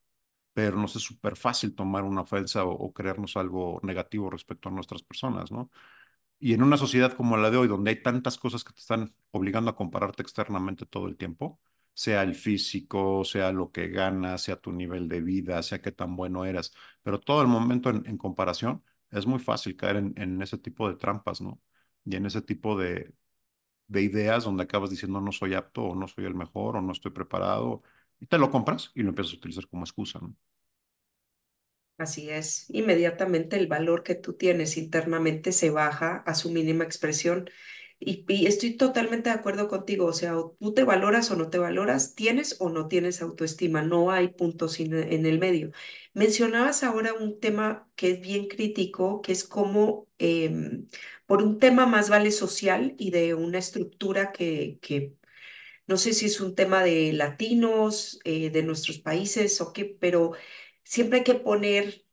pero 0.54 0.76
nos 0.78 0.96
es 0.96 1.02
súper 1.02 1.36
fácil 1.36 1.74
tomar 1.74 2.04
una 2.04 2.22
ofensa 2.22 2.64
o, 2.64 2.72
o 2.72 2.92
creernos 2.94 3.36
algo 3.36 3.80
negativo 3.84 4.30
respecto 4.30 4.68
a 4.70 4.72
nuestras 4.72 5.02
personas, 5.02 5.52
¿no? 5.52 5.70
Y 6.40 6.54
en 6.54 6.62
una 6.62 6.76
sociedad 6.76 7.12
como 7.14 7.36
la 7.36 7.50
de 7.50 7.56
hoy, 7.58 7.68
donde 7.68 7.90
hay 7.90 8.02
tantas 8.02 8.38
cosas 8.38 8.64
que 8.64 8.72
te 8.72 8.80
están 8.80 9.14
obligando 9.30 9.70
a 9.70 9.76
compararte 9.76 10.22
externamente 10.22 10.86
todo 10.86 11.06
el 11.08 11.16
tiempo, 11.16 11.60
sea 11.94 12.22
el 12.22 12.34
físico, 12.34 13.24
sea 13.24 13.52
lo 13.52 13.70
que 13.72 13.88
ganas, 13.88 14.42
sea 14.42 14.56
tu 14.60 14.72
nivel 14.72 15.08
de 15.08 15.20
vida, 15.20 15.62
sea 15.62 15.80
qué 15.82 15.92
tan 15.92 16.16
bueno 16.16 16.44
eras, 16.44 16.72
pero 17.02 17.20
todo 17.20 17.42
el 17.42 17.48
momento 17.48 17.90
en, 17.90 18.16
comparación, 18.18 18.82
es 19.10 19.26
muy 19.26 19.38
fácil 19.40 19.76
caer 19.76 19.96
en, 19.96 20.14
en 20.16 20.40
ese 20.42 20.58
tipo 20.58 20.88
de 20.88 20.96
trampas, 20.96 21.40
¿no? 21.40 21.60
Y 22.04 22.16
en 22.16 22.26
ese 22.26 22.42
tipo 22.42 22.78
de, 22.78 23.14
de 23.88 24.02
ideas 24.02 24.44
donde 24.44 24.64
acabas 24.64 24.90
diciendo 24.90 25.20
no 25.20 25.32
soy 25.32 25.54
apto 25.54 25.82
o 25.84 25.94
no 25.94 26.08
soy 26.08 26.24
el 26.26 26.34
mejor 26.34 26.76
o 26.76 26.82
no 26.82 26.92
estoy 26.92 27.12
preparado, 27.12 27.82
y 28.20 28.26
te 28.26 28.38
lo 28.38 28.50
compras 28.50 28.90
y 28.94 29.02
lo 29.02 29.10
empiezas 29.10 29.34
a 29.34 29.36
utilizar 29.38 29.68
como 29.68 29.84
excusa, 29.84 30.18
¿no? 30.20 30.36
Así 31.98 32.30
es, 32.30 32.66
inmediatamente 32.70 33.56
el 33.56 33.68
valor 33.68 34.02
que 34.02 34.14
tú 34.16 34.32
tienes 34.34 34.76
internamente 34.76 35.52
se 35.52 35.70
baja 35.70 36.16
a 36.26 36.34
su 36.34 36.50
mínima 36.50 36.82
expresión. 36.84 37.48
Y, 38.04 38.24
y 38.28 38.46
estoy 38.46 38.76
totalmente 38.76 39.30
de 39.30 39.36
acuerdo 39.36 39.68
contigo, 39.68 40.06
o 40.06 40.12
sea, 40.12 40.36
o 40.36 40.56
tú 40.60 40.74
te 40.74 40.82
valoras 40.84 41.30
o 41.30 41.36
no 41.36 41.50
te 41.50 41.58
valoras, 41.58 42.14
tienes 42.16 42.56
o 42.60 42.68
no 42.68 42.88
tienes 42.88 43.22
autoestima, 43.22 43.82
no 43.82 44.10
hay 44.10 44.28
puntos 44.28 44.72
sin- 44.74 44.94
en 44.94 45.24
el 45.26 45.38
medio. 45.38 45.70
Mencionabas 46.12 46.82
ahora 46.82 47.14
un 47.14 47.38
tema 47.40 47.88
que 47.94 48.10
es 48.12 48.20
bien 48.20 48.48
crítico, 48.48 49.22
que 49.22 49.32
es 49.32 49.44
cómo 49.44 50.08
em, 50.18 50.88
por 51.26 51.42
un 51.42 51.58
tema 51.60 51.86
más 51.86 52.10
vale 52.10 52.32
social 52.32 52.94
y 52.98 53.10
de 53.12 53.34
una 53.34 53.58
estructura 53.58 54.32
que, 54.32 54.78
que 54.82 55.14
no 55.86 55.96
sé 55.98 56.12
si 56.14 56.26
es 56.26 56.40
un 56.40 56.54
tema 56.54 56.82
de 56.84 57.12
latinos, 57.12 58.20
eh, 58.24 58.50
de 58.50 58.62
nuestros 58.62 58.98
países 58.98 59.60
o 59.60 59.72
qué, 59.72 59.84
pero 59.86 60.32
siempre 60.84 61.18
hay 61.20 61.24
que 61.24 61.34
poner 61.36 62.04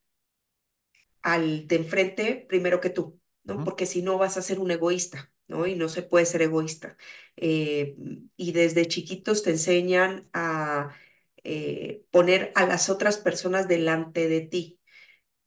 al 1.22 1.68
de 1.68 1.76
enfrente 1.78 2.46
primero 2.50 2.80
que 2.82 2.90
tú, 2.90 3.20
¿no? 3.44 3.56
Ujú. 3.56 3.64
Porque 3.66 3.86
si 3.86 4.02
no 4.02 4.18
vas 4.18 4.38
a 4.38 4.42
ser 4.42 4.60
un 4.60 4.72
egoísta, 4.72 5.32
¿no? 5.50 5.68
Y 5.68 5.76
no 5.76 5.90
se 5.90 6.04
puede 6.04 6.26
ser 6.26 6.42
egoísta. 6.44 6.98
Eh, 7.38 7.96
y 8.38 8.52
desde 8.54 8.88
chiquitos 8.88 9.44
te 9.44 9.52
enseñan 9.52 10.30
a 10.34 10.96
eh, 11.44 12.04
poner 12.12 12.52
a 12.56 12.66
las 12.68 12.90
otras 12.90 13.18
personas 13.18 13.68
delante 13.68 14.28
de 14.30 14.42
ti, 14.42 14.80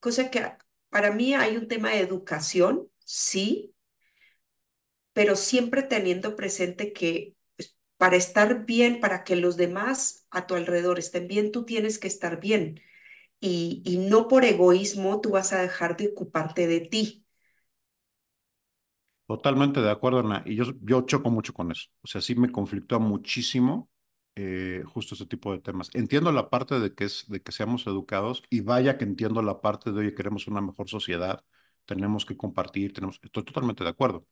cosa 0.00 0.30
que 0.30 0.42
para 0.90 1.12
mí 1.12 1.34
hay 1.34 1.56
un 1.56 1.68
tema 1.68 1.90
de 1.90 2.00
educación, 2.00 2.88
sí, 3.04 3.74
pero 5.12 5.36
siempre 5.36 5.82
teniendo 5.82 6.36
presente 6.36 6.92
que 6.92 7.36
pues, 7.56 7.76
para 7.96 8.16
estar 8.16 8.64
bien, 8.66 9.00
para 9.00 9.24
que 9.24 9.36
los 9.36 9.56
demás 9.56 10.26
a 10.30 10.46
tu 10.46 10.54
alrededor 10.54 10.98
estén 10.98 11.28
bien, 11.28 11.52
tú 11.52 11.64
tienes 11.64 11.98
que 11.98 12.08
estar 12.08 12.40
bien. 12.40 12.80
Y, 13.40 13.82
y 13.86 13.98
no 13.98 14.28
por 14.28 14.44
egoísmo 14.44 15.20
tú 15.20 15.30
vas 15.32 15.52
a 15.52 15.62
dejar 15.62 15.96
de 15.96 16.08
ocuparte 16.08 16.66
de 16.68 16.80
ti. 16.82 17.21
Totalmente 19.32 19.80
de 19.80 19.90
acuerdo, 19.90 20.18
Ana. 20.20 20.42
Y 20.44 20.56
yo, 20.56 21.00
choco 21.06 21.30
mucho 21.30 21.54
con 21.54 21.70
eso. 21.72 21.88
O 22.02 22.06
sea, 22.06 22.20
sí 22.20 22.34
me 22.34 22.52
conflictúa 22.52 22.98
muchísimo 22.98 23.90
eh, 24.34 24.82
justo 24.86 25.14
ese 25.14 25.24
tipo 25.26 25.52
de 25.52 25.58
temas. 25.60 25.88
Entiendo 25.94 26.32
la 26.32 26.50
parte 26.50 26.78
de 26.78 26.94
que 26.94 27.04
es 27.04 27.24
de 27.28 27.40
que 27.42 27.50
seamos 27.52 27.86
educados 27.86 28.42
y 28.50 28.60
vaya 28.60 28.98
que 28.98 29.04
entiendo 29.04 29.40
la 29.42 29.60
parte 29.62 29.90
de, 29.90 30.00
oye, 30.00 30.14
queremos 30.14 30.46
una 30.48 30.60
mejor 30.60 30.88
sociedad, 30.90 31.42
tenemos 31.86 32.26
que 32.26 32.36
compartir, 32.36 32.92
tenemos, 32.92 33.18
estoy 33.22 33.44
totalmente 33.44 33.84
de 33.84 33.90
acuerdo. 33.90 34.26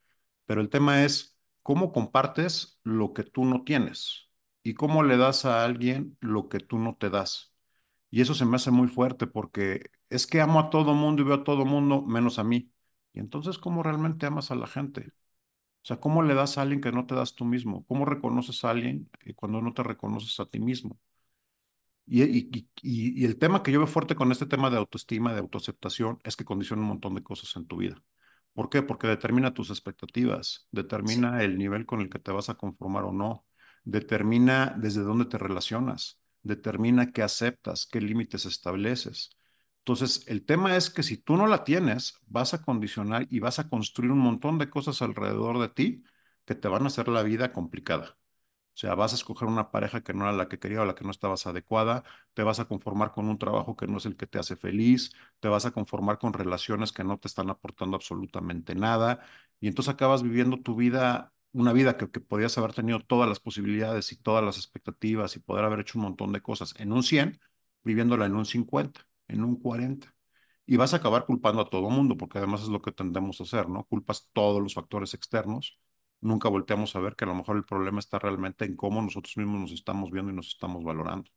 Pero 0.45 0.61
el 0.61 0.69
tema 0.69 1.03
es 1.05 1.37
cómo 1.63 1.93
compartes 1.93 2.79
lo 2.85 3.13
que 3.15 3.23
tú 3.25 3.45
no 3.47 3.65
tienes 3.65 4.29
y 4.63 4.75
cómo 4.75 5.03
le 5.03 5.17
das 5.17 5.45
a 5.47 5.65
alguien 5.65 6.19
lo 6.21 6.49
que 6.51 6.61
tú 6.61 6.79
no 6.79 6.95
te 6.97 7.09
das. 7.11 7.53
Y 8.11 8.23
eso 8.23 8.35
se 8.35 8.45
me 8.47 8.57
hace 8.57 8.71
muy 8.73 8.89
fuerte 8.89 9.27
porque 9.27 9.91
es 10.11 10.27
que 10.27 10.41
amo 10.41 10.61
a 10.61 10.71
todo 10.71 10.95
mundo 10.95 11.23
y 11.23 11.27
veo 11.27 11.37
a 11.37 11.45
todo 11.45 11.65
mundo 11.67 12.03
menos 12.03 12.39
a 12.39 12.45
mí. 12.45 12.71
Y 13.13 13.21
entonces, 13.21 13.59
¿cómo 13.59 13.83
realmente 13.83 14.27
amas 14.27 14.51
a 14.51 14.55
la 14.57 14.67
gente? 14.67 15.13
O 15.83 15.87
sea, 15.87 16.01
¿cómo 16.01 16.23
le 16.23 16.35
das 16.35 16.59
a 16.59 16.63
alguien 16.63 16.81
que 16.81 16.93
no 16.93 17.07
te 17.07 17.15
das 17.15 17.35
tú 17.35 17.45
mismo? 17.45 17.85
¿Cómo 17.87 18.05
reconoces 18.07 18.65
a 18.65 18.71
alguien 18.71 19.11
eh, 19.25 19.35
cuando 19.35 19.63
no 19.63 19.75
te 19.75 19.83
reconoces 19.83 20.41
a 20.41 20.47
ti 20.47 20.61
mismo? 20.61 20.99
Y, 22.07 22.23
y, 22.25 22.69
y, 22.83 23.25
el 23.25 23.39
tema 23.39 23.63
que 23.63 23.71
yo 23.71 23.79
veo 23.79 23.87
fuerte 23.87 24.17
con 24.17 24.33
este 24.33 24.47
tema 24.47 24.69
de 24.69 24.77
autoestima, 24.79 25.33
de 25.33 25.39
autoaceptación, 25.41 26.19
es 26.25 26.35
que 26.37 26.45
condiciona 26.45 26.83
un 26.83 26.89
montón 26.89 27.15
de 27.15 27.23
cosas 27.23 27.55
en 27.57 27.67
tu 27.67 27.77
vida. 27.77 28.03
¿Por 28.53 28.69
qué? 28.69 28.83
Porque 28.83 29.07
determina 29.07 29.55
tus 29.55 29.71
expectativas, 29.71 30.67
determina 30.73 31.43
el 31.45 31.57
nivel 31.57 31.87
con 31.87 32.01
el 32.01 32.11
que 32.11 32.19
te 32.19 32.33
vas 32.33 32.49
a 32.49 32.57
conformar 32.57 33.05
o 33.05 33.13
no, 33.13 33.47
determina 33.85 34.75
desde 34.77 35.03
dónde 35.03 35.27
te 35.27 35.39
relacionas, 35.39 36.21
determina 36.43 37.13
qué 37.13 37.23
aceptas, 37.23 37.87
qué 37.87 38.01
límites 38.01 38.45
estableces. 38.45 39.31
Entonces, 39.81 40.25
el 40.29 40.45
tema 40.45 40.77
es 40.77 40.91
que 40.91 41.03
si 41.03 41.17
tú 41.17 41.37
no 41.37 41.47
la 41.47 41.65
tienes, 41.65 42.19
vas 42.27 42.55
a 42.55 42.63
condicionar 42.63 43.27
y 43.31 43.41
vas 43.41 43.59
a 43.59 43.69
construir 43.69 44.13
un 44.13 44.19
montón 44.19 44.59
de 44.59 44.71
cosas 44.71 45.03
alrededor 45.03 45.59
de 45.59 45.69
ti 45.69 46.05
que 46.45 46.55
te 46.55 46.69
van 46.69 46.85
a 46.85 46.87
hacer 46.89 47.09
la 47.09 47.23
vida 47.23 47.53
complicada. 47.53 48.19
O 48.75 48.79
sea, 48.81 48.95
vas 48.95 49.13
a 49.13 49.17
escoger 49.17 49.49
una 49.49 49.71
pareja 49.71 50.03
que 50.03 50.15
no 50.15 50.25
era 50.25 50.33
la 50.33 50.49
que 50.49 50.59
quería 50.59 50.83
o 50.83 50.85
la 50.87 50.95
que 50.95 51.05
no 51.05 51.11
estabas 51.11 51.47
adecuada, 51.47 52.05
te 52.35 52.43
vas 52.43 52.61
a 52.61 52.67
conformar 52.67 53.13
con 53.13 53.29
un 53.29 53.37
trabajo 53.39 53.77
que 53.77 53.87
no 53.87 53.99
es 53.99 54.07
el 54.07 54.17
que 54.17 54.27
te 54.27 54.39
hace 54.39 54.57
feliz, 54.57 55.13
te 55.41 55.49
vas 55.49 55.67
a 55.67 55.73
conformar 55.73 56.19
con 56.19 56.33
relaciones 56.33 56.93
que 56.93 57.05
no 57.05 57.19
te 57.19 57.29
están 57.29 57.51
aportando 57.51 57.97
absolutamente 57.97 58.75
nada, 58.75 59.21
y 59.61 59.69
entonces 59.69 59.93
acabas 59.93 60.23
viviendo 60.23 60.61
tu 60.61 60.77
vida, 60.77 61.33
una 61.53 61.73
vida 61.73 61.97
que, 61.99 62.07
podías 62.09 62.57
haber 62.59 62.73
tenido 62.73 63.01
todas 63.01 63.29
las 63.29 63.41
posibilidades 63.41 64.13
y 64.13 64.17
todas 64.17 64.43
las 64.45 64.57
expectativas 64.57 65.37
y 65.37 65.41
poder 65.41 65.65
haber 65.65 65.81
hecho 65.81 65.99
un 65.99 66.05
montón 66.05 66.33
de 66.33 66.41
cosas 66.43 66.75
en 66.79 66.93
un 66.93 67.03
100, 67.03 67.39
viviéndola 67.85 68.27
en 68.27 68.35
un 68.37 68.47
50, 68.47 69.07
en 69.31 69.45
un 69.45 69.57
40. 69.61 70.15
Y 70.67 70.77
vas 70.77 70.95
a 70.95 70.99
acabar 70.99 71.27
culpando 71.27 71.63
a 71.63 71.71
todo 71.71 71.91
mundo, 71.91 72.17
porque 72.17 72.39
además 72.39 72.63
es 72.63 72.69
lo 72.69 72.81
que 72.83 72.93
tendemos 72.93 73.41
a 73.41 73.45
hacer, 73.45 73.69
¿no? 73.69 73.85
Culpas 73.87 74.29
todos 74.33 74.63
los 74.63 74.75
factores 74.75 75.15
externos 75.15 75.79
nunca 76.21 76.49
volteamos 76.49 76.95
a 76.97 77.01
ver 77.01 77.17
que 77.17 77.25
a 77.25 77.29
lo 77.29 77.35
mejor 77.35 77.57
el 77.57 77.65
problema 77.65 77.99
está 77.99 78.19
realmente 78.19 78.65
en 78.65 78.77
cómo 78.77 79.03
nosotros 79.03 79.37
mismos 79.37 79.61
nos 79.61 79.73
estamos 79.73 80.11
viendo 80.11 80.31
y 80.33 80.35
nos 80.37 80.49
estamos 80.49 80.85
valorando. 80.85 81.31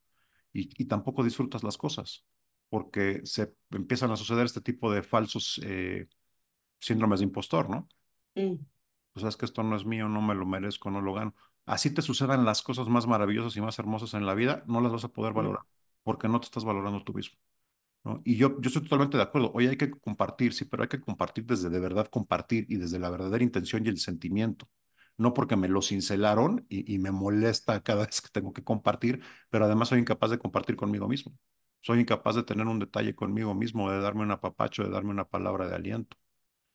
Y, 0.54 0.70
y 0.82 0.86
tampoco 0.88 1.24
disfrutas 1.24 1.64
las 1.64 1.78
cosas, 1.78 2.26
porque 2.70 3.22
se 3.26 3.56
empiezan 3.72 4.12
a 4.12 4.18
suceder 4.18 4.46
este 4.46 4.62
tipo 4.62 4.92
de 4.92 5.04
falsos 5.04 5.60
eh, 5.64 6.08
síndromes 6.80 7.20
de 7.22 7.26
impostor, 7.26 7.70
¿no? 7.70 7.90
Mm, 8.36 8.66
O 9.16 9.20
sea, 9.20 9.30
es 9.30 9.38
que 9.38 9.46
esto 9.46 9.64
no 9.64 9.76
es 9.76 9.86
mío, 9.86 10.08
no 10.10 10.22
me 10.22 10.36
lo 10.36 10.46
merezco, 10.46 10.90
no 10.92 11.02
lo 11.02 11.14
gano. 11.14 11.36
Así 11.66 11.94
te 11.94 12.02
sucedan 12.02 12.46
las 12.46 12.62
cosas 12.62 12.88
más 12.88 13.08
maravillosas 13.08 13.56
y 13.58 13.62
más 13.62 13.78
hermosas 13.80 14.14
en 14.14 14.26
la 14.26 14.34
vida, 14.36 14.64
no 14.68 14.82
las 14.82 14.92
vas 14.92 15.04
a 15.06 15.10
poder 15.14 15.34
mm, 15.34 15.34
valorar, 15.34 15.64
porque 16.04 16.28
no 16.28 16.40
te 16.40 16.46
estás 16.46 16.66
valorando 16.66 17.04
tú 17.04 17.14
mismo. 17.14 17.38
Y 18.26 18.36
yo, 18.36 18.60
yo 18.60 18.68
estoy 18.68 18.84
totalmente 18.84 19.16
de 19.18 19.24
acuerdo. 19.24 19.52
Hoy 19.54 19.68
hay 19.68 19.78
que 19.78 19.90
compartir, 19.92 20.54
sí, 20.54 20.66
pero 20.66 20.84
hay 20.84 20.90
que 20.90 21.00
compartir 21.00 21.46
desde 21.46 21.70
de 21.70 21.80
verdad 21.80 22.08
compartir 22.10 22.66
y 22.68 22.76
desde 22.78 23.00
la 23.00 23.10
verdadera 23.10 23.44
intención 23.44 23.86
y 23.86 23.90
el 23.90 23.98
sentimiento. 23.98 24.68
No 25.18 25.34
porque 25.34 25.56
me 25.56 25.70
lo 25.70 25.82
cincelaron 25.82 26.66
y, 26.70 26.94
y 26.94 27.00
me 27.00 27.12
molesta 27.12 27.82
cada 27.82 28.06
vez 28.06 28.20
que 28.22 28.28
tengo 28.30 28.52
que 28.52 28.64
compartir, 28.64 29.22
pero 29.50 29.66
además 29.66 29.88
soy 29.90 30.00
incapaz 30.00 30.32
de 30.32 30.40
compartir 30.40 30.76
conmigo 30.76 31.08
mismo. 31.08 31.34
Soy 31.82 32.00
incapaz 32.02 32.36
de 32.36 32.44
tener 32.44 32.68
un 32.68 32.80
detalle 32.80 33.16
conmigo 33.16 33.54
mismo, 33.54 33.90
de 33.90 34.00
darme 34.00 34.24
un 34.24 34.32
apapacho, 34.32 34.84
de 34.84 34.90
darme 34.90 35.12
una 35.12 35.26
palabra 35.30 35.68
de 35.70 35.76
aliento. 35.76 36.18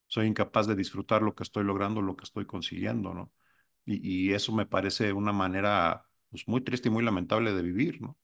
Soy 0.09 0.27
incapaz 0.27 0.67
de 0.67 0.77
disfrutar 0.77 1.23
lo 1.23 1.35
que 1.35 1.45
estoy 1.45 1.65
logrando, 1.65 2.03
lo 2.03 2.17
que 2.17 2.25
estoy 2.25 2.47
consiguiendo, 2.47 3.15
¿no? 3.15 3.33
Y, 3.87 4.29
y 4.31 4.35
eso 4.35 4.53
me 4.55 4.67
parece 4.67 5.13
una 5.15 5.33
manera 5.33 6.05
pues, 6.31 6.49
muy 6.49 6.63
triste 6.63 6.89
y 6.89 6.93
muy 6.93 7.05
lamentable 7.05 7.53
de 7.55 7.63
vivir, 7.63 8.01
¿no? 8.03 8.19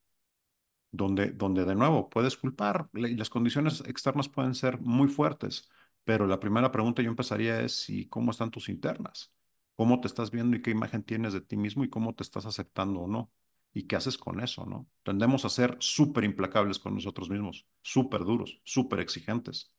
Donde, 0.97 1.31
donde 1.33 1.65
de 1.65 1.75
nuevo 1.75 2.09
puedes 2.11 2.37
culpar 2.37 2.89
la- 2.93 3.09
y 3.09 3.17
las 3.17 3.31
condiciones 3.31 3.81
externas 3.87 4.29
pueden 4.29 4.55
ser 4.55 4.81
muy 4.81 5.09
fuertes, 5.09 5.69
pero 6.05 6.27
la 6.27 6.41
primera 6.41 6.71
pregunta 6.73 7.03
yo 7.03 7.09
empezaría 7.11 7.61
es 7.61 7.77
si 7.85 8.07
cómo 8.09 8.31
están 8.31 8.51
tus 8.51 8.69
internas, 8.69 9.33
cómo 9.77 10.01
te 10.01 10.09
estás 10.09 10.31
viendo 10.31 10.57
y 10.57 10.63
qué 10.63 10.71
imagen 10.71 11.03
tienes 11.03 11.33
de 11.33 11.41
ti 11.41 11.57
mismo 11.57 11.85
y 11.85 11.91
cómo 11.91 12.15
te 12.15 12.23
estás 12.23 12.47
aceptando 12.47 13.01
o 13.01 13.09
no. 13.09 13.33
¿Y 13.77 13.85
qué 13.89 13.97
haces 13.97 14.17
con 14.19 14.41
eso, 14.41 14.65
no? 14.67 14.87
Tendemos 15.03 15.45
a 15.45 15.49
ser 15.49 15.77
súper 15.81 16.23
implacables 16.25 16.79
con 16.79 16.95
nosotros 16.95 17.29
mismos, 17.29 17.67
súper 17.83 18.21
duros, 18.25 18.61
súper 18.65 19.01
exigentes, 19.01 19.73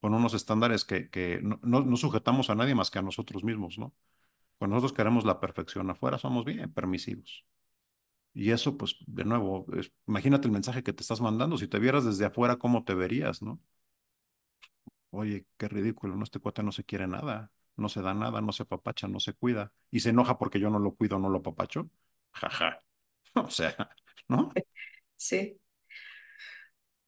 con 0.00 0.14
unos 0.14 0.34
estándares 0.34 0.84
que, 0.84 1.10
que 1.10 1.40
no, 1.42 1.60
no, 1.62 1.80
no 1.82 1.96
sujetamos 1.96 2.50
a 2.50 2.54
nadie 2.56 2.74
más 2.74 2.90
que 2.90 2.98
a 2.98 3.02
nosotros 3.02 3.44
mismos, 3.44 3.78
¿no? 3.78 3.94
Cuando 4.58 4.76
nosotros 4.76 4.96
queremos 4.96 5.24
la 5.24 5.40
perfección 5.40 5.90
afuera, 5.90 6.18
somos 6.18 6.44
bien 6.44 6.72
permisivos. 6.72 7.44
Y 8.34 8.52
eso, 8.52 8.76
pues, 8.78 8.96
de 9.06 9.24
nuevo, 9.24 9.66
imagínate 10.06 10.46
el 10.46 10.52
mensaje 10.52 10.82
que 10.82 10.92
te 10.92 11.02
estás 11.02 11.20
mandando. 11.20 11.58
Si 11.58 11.68
te 11.68 11.78
vieras 11.78 12.04
desde 12.04 12.26
afuera, 12.26 12.56
¿cómo 12.56 12.84
te 12.84 12.94
verías, 12.94 13.42
no? 13.42 13.60
Oye, 15.10 15.46
qué 15.56 15.68
ridículo, 15.68 16.16
¿no? 16.16 16.24
Este 16.24 16.38
cuate 16.38 16.62
no 16.62 16.72
se 16.72 16.84
quiere 16.84 17.06
nada, 17.06 17.50
no 17.76 17.88
se 17.88 18.02
da 18.02 18.14
nada, 18.14 18.40
no 18.40 18.52
se 18.52 18.64
apapacha, 18.64 19.08
no 19.08 19.20
se 19.20 19.32
cuida. 19.32 19.72
Y 19.90 20.00
se 20.00 20.10
enoja 20.10 20.38
porque 20.38 20.60
yo 20.60 20.70
no 20.70 20.78
lo 20.78 20.94
cuido, 20.94 21.18
no 21.18 21.30
lo 21.30 21.38
apapacho. 21.38 21.88
Jaja. 22.32 22.80
O 23.34 23.50
sea, 23.50 23.90
¿no? 24.26 24.52
Sí. 25.16 25.60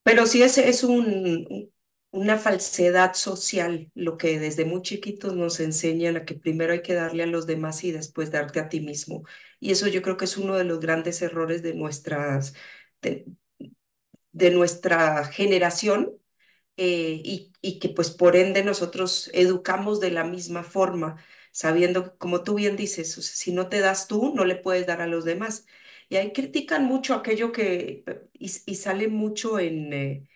Pero 0.02 0.26
sí 0.26 0.42
es, 0.42 0.58
es 0.58 0.84
un, 0.84 1.70
una 2.12 2.38
falsedad 2.38 3.14
social 3.14 3.90
lo 3.94 4.16
que 4.18 4.38
desde 4.40 4.64
muy 4.64 4.82
chiquitos 4.82 5.34
nos 5.36 5.60
enseñan 5.60 6.16
a 6.16 6.24
que 6.24 6.34
primero 6.34 6.72
hay 6.72 6.82
que 6.82 6.94
darle 6.94 7.22
a 7.24 7.26
los 7.26 7.46
demás 7.46 7.84
y 7.84 7.92
después 7.92 8.30
darte 8.32 8.60
a 8.60 8.68
ti 8.68 8.80
mismo. 8.80 9.24
Y 9.60 9.72
eso 9.72 9.86
yo 9.88 10.02
creo 10.02 10.16
que 10.16 10.24
es 10.26 10.36
uno 10.36 10.56
de 10.56 10.64
los 10.64 10.80
grandes 10.80 11.22
errores 11.22 11.62
de 11.62 11.74
nuestras, 11.74 12.54
de, 13.02 13.26
de 14.32 14.50
nuestra 14.50 15.24
generación 15.26 16.12
eh, 16.76 17.20
y, 17.24 17.52
y 17.62 17.78
que 17.78 17.90
pues 17.90 18.10
por 18.10 18.36
ende 18.36 18.64
nosotros 18.64 19.30
educamos 19.34 20.00
de 20.00 20.10
la 20.12 20.24
misma 20.24 20.64
forma, 20.64 21.16
sabiendo 21.52 22.04
que 22.12 22.18
como 22.18 22.44
tú 22.44 22.56
bien 22.56 22.76
dices, 22.76 23.12
si 23.14 23.52
no 23.52 23.68
te 23.68 23.80
das 23.80 24.08
tú, 24.08 24.34
no 24.34 24.44
le 24.44 24.56
puedes 24.56 24.86
dar 24.86 25.02
a 25.02 25.06
los 25.06 25.24
demás. 25.24 25.66
Y 26.08 26.16
ahí 26.16 26.32
critican 26.32 26.84
mucho 26.86 27.14
aquello 27.14 27.52
que, 27.52 28.04
y, 28.34 28.50
y 28.66 28.74
sale 28.76 29.08
mucho 29.08 29.58
en, 29.60 29.92
eh, 29.92 30.28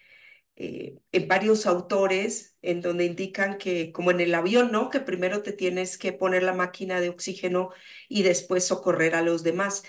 eh, 0.57 0.99
en 1.13 1.29
varios 1.29 1.67
autores, 1.67 2.57
en 2.63 2.81
donde 2.81 3.05
indican 3.05 3.59
que, 3.59 3.93
como 3.93 4.11
en 4.11 4.21
el 4.21 4.35
avión, 4.35 4.71
¿no? 4.73 4.91
Que 4.91 5.01
primero 5.01 5.43
te 5.43 5.53
tienes 5.53 5.99
que 5.99 6.13
poner 6.13 6.43
la 6.43 6.55
máquina 6.55 7.01
de 7.01 7.09
oxígeno 7.09 7.71
y 8.09 8.23
después 8.23 8.67
socorrer 8.67 9.15
a 9.15 9.23
los 9.23 9.43
demás. 9.43 9.85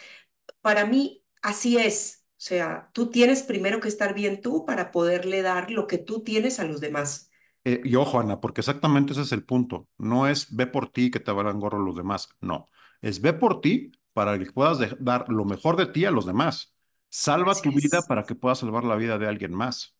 Para 0.61 0.85
mí, 0.85 1.23
así 1.41 1.77
es. 1.77 2.25
O 2.31 2.41
sea, 2.45 2.89
tú 2.93 3.09
tienes 3.09 3.43
primero 3.43 3.79
que 3.79 3.87
estar 3.87 4.13
bien 4.13 4.41
tú 4.41 4.65
para 4.65 4.91
poderle 4.91 5.41
dar 5.41 5.71
lo 5.71 5.87
que 5.87 5.97
tú 5.97 6.21
tienes 6.21 6.59
a 6.59 6.65
los 6.65 6.81
demás. 6.81 7.29
Eh, 7.63 7.81
y 7.83 7.95
ojo, 7.95 8.19
Ana, 8.19 8.39
porque 8.39 8.61
exactamente 8.61 9.13
ese 9.13 9.21
es 9.21 9.31
el 9.31 9.43
punto. 9.43 9.87
No 9.97 10.27
es 10.27 10.55
ve 10.55 10.67
por 10.67 10.89
ti 10.91 11.09
que 11.09 11.19
te 11.19 11.31
valgan 11.31 11.59
gorro 11.59 11.79
los 11.79 11.95
demás. 11.95 12.29
No. 12.41 12.69
Es 13.01 13.21
ve 13.21 13.33
por 13.33 13.61
ti 13.61 13.91
para 14.13 14.37
que 14.37 14.51
puedas 14.51 14.79
dar 14.99 15.29
lo 15.29 15.45
mejor 15.45 15.75
de 15.77 15.87
ti 15.87 16.05
a 16.05 16.11
los 16.11 16.25
demás. 16.25 16.75
Salva 17.09 17.53
Así 17.53 17.61
tu 17.61 17.71
vida 17.71 18.01
para 18.01 18.23
que 18.23 18.35
puedas 18.35 18.59
salvar 18.59 18.83
la 18.83 18.95
vida 18.95 19.17
de 19.17 19.27
alguien 19.27 19.53
más, 19.53 19.94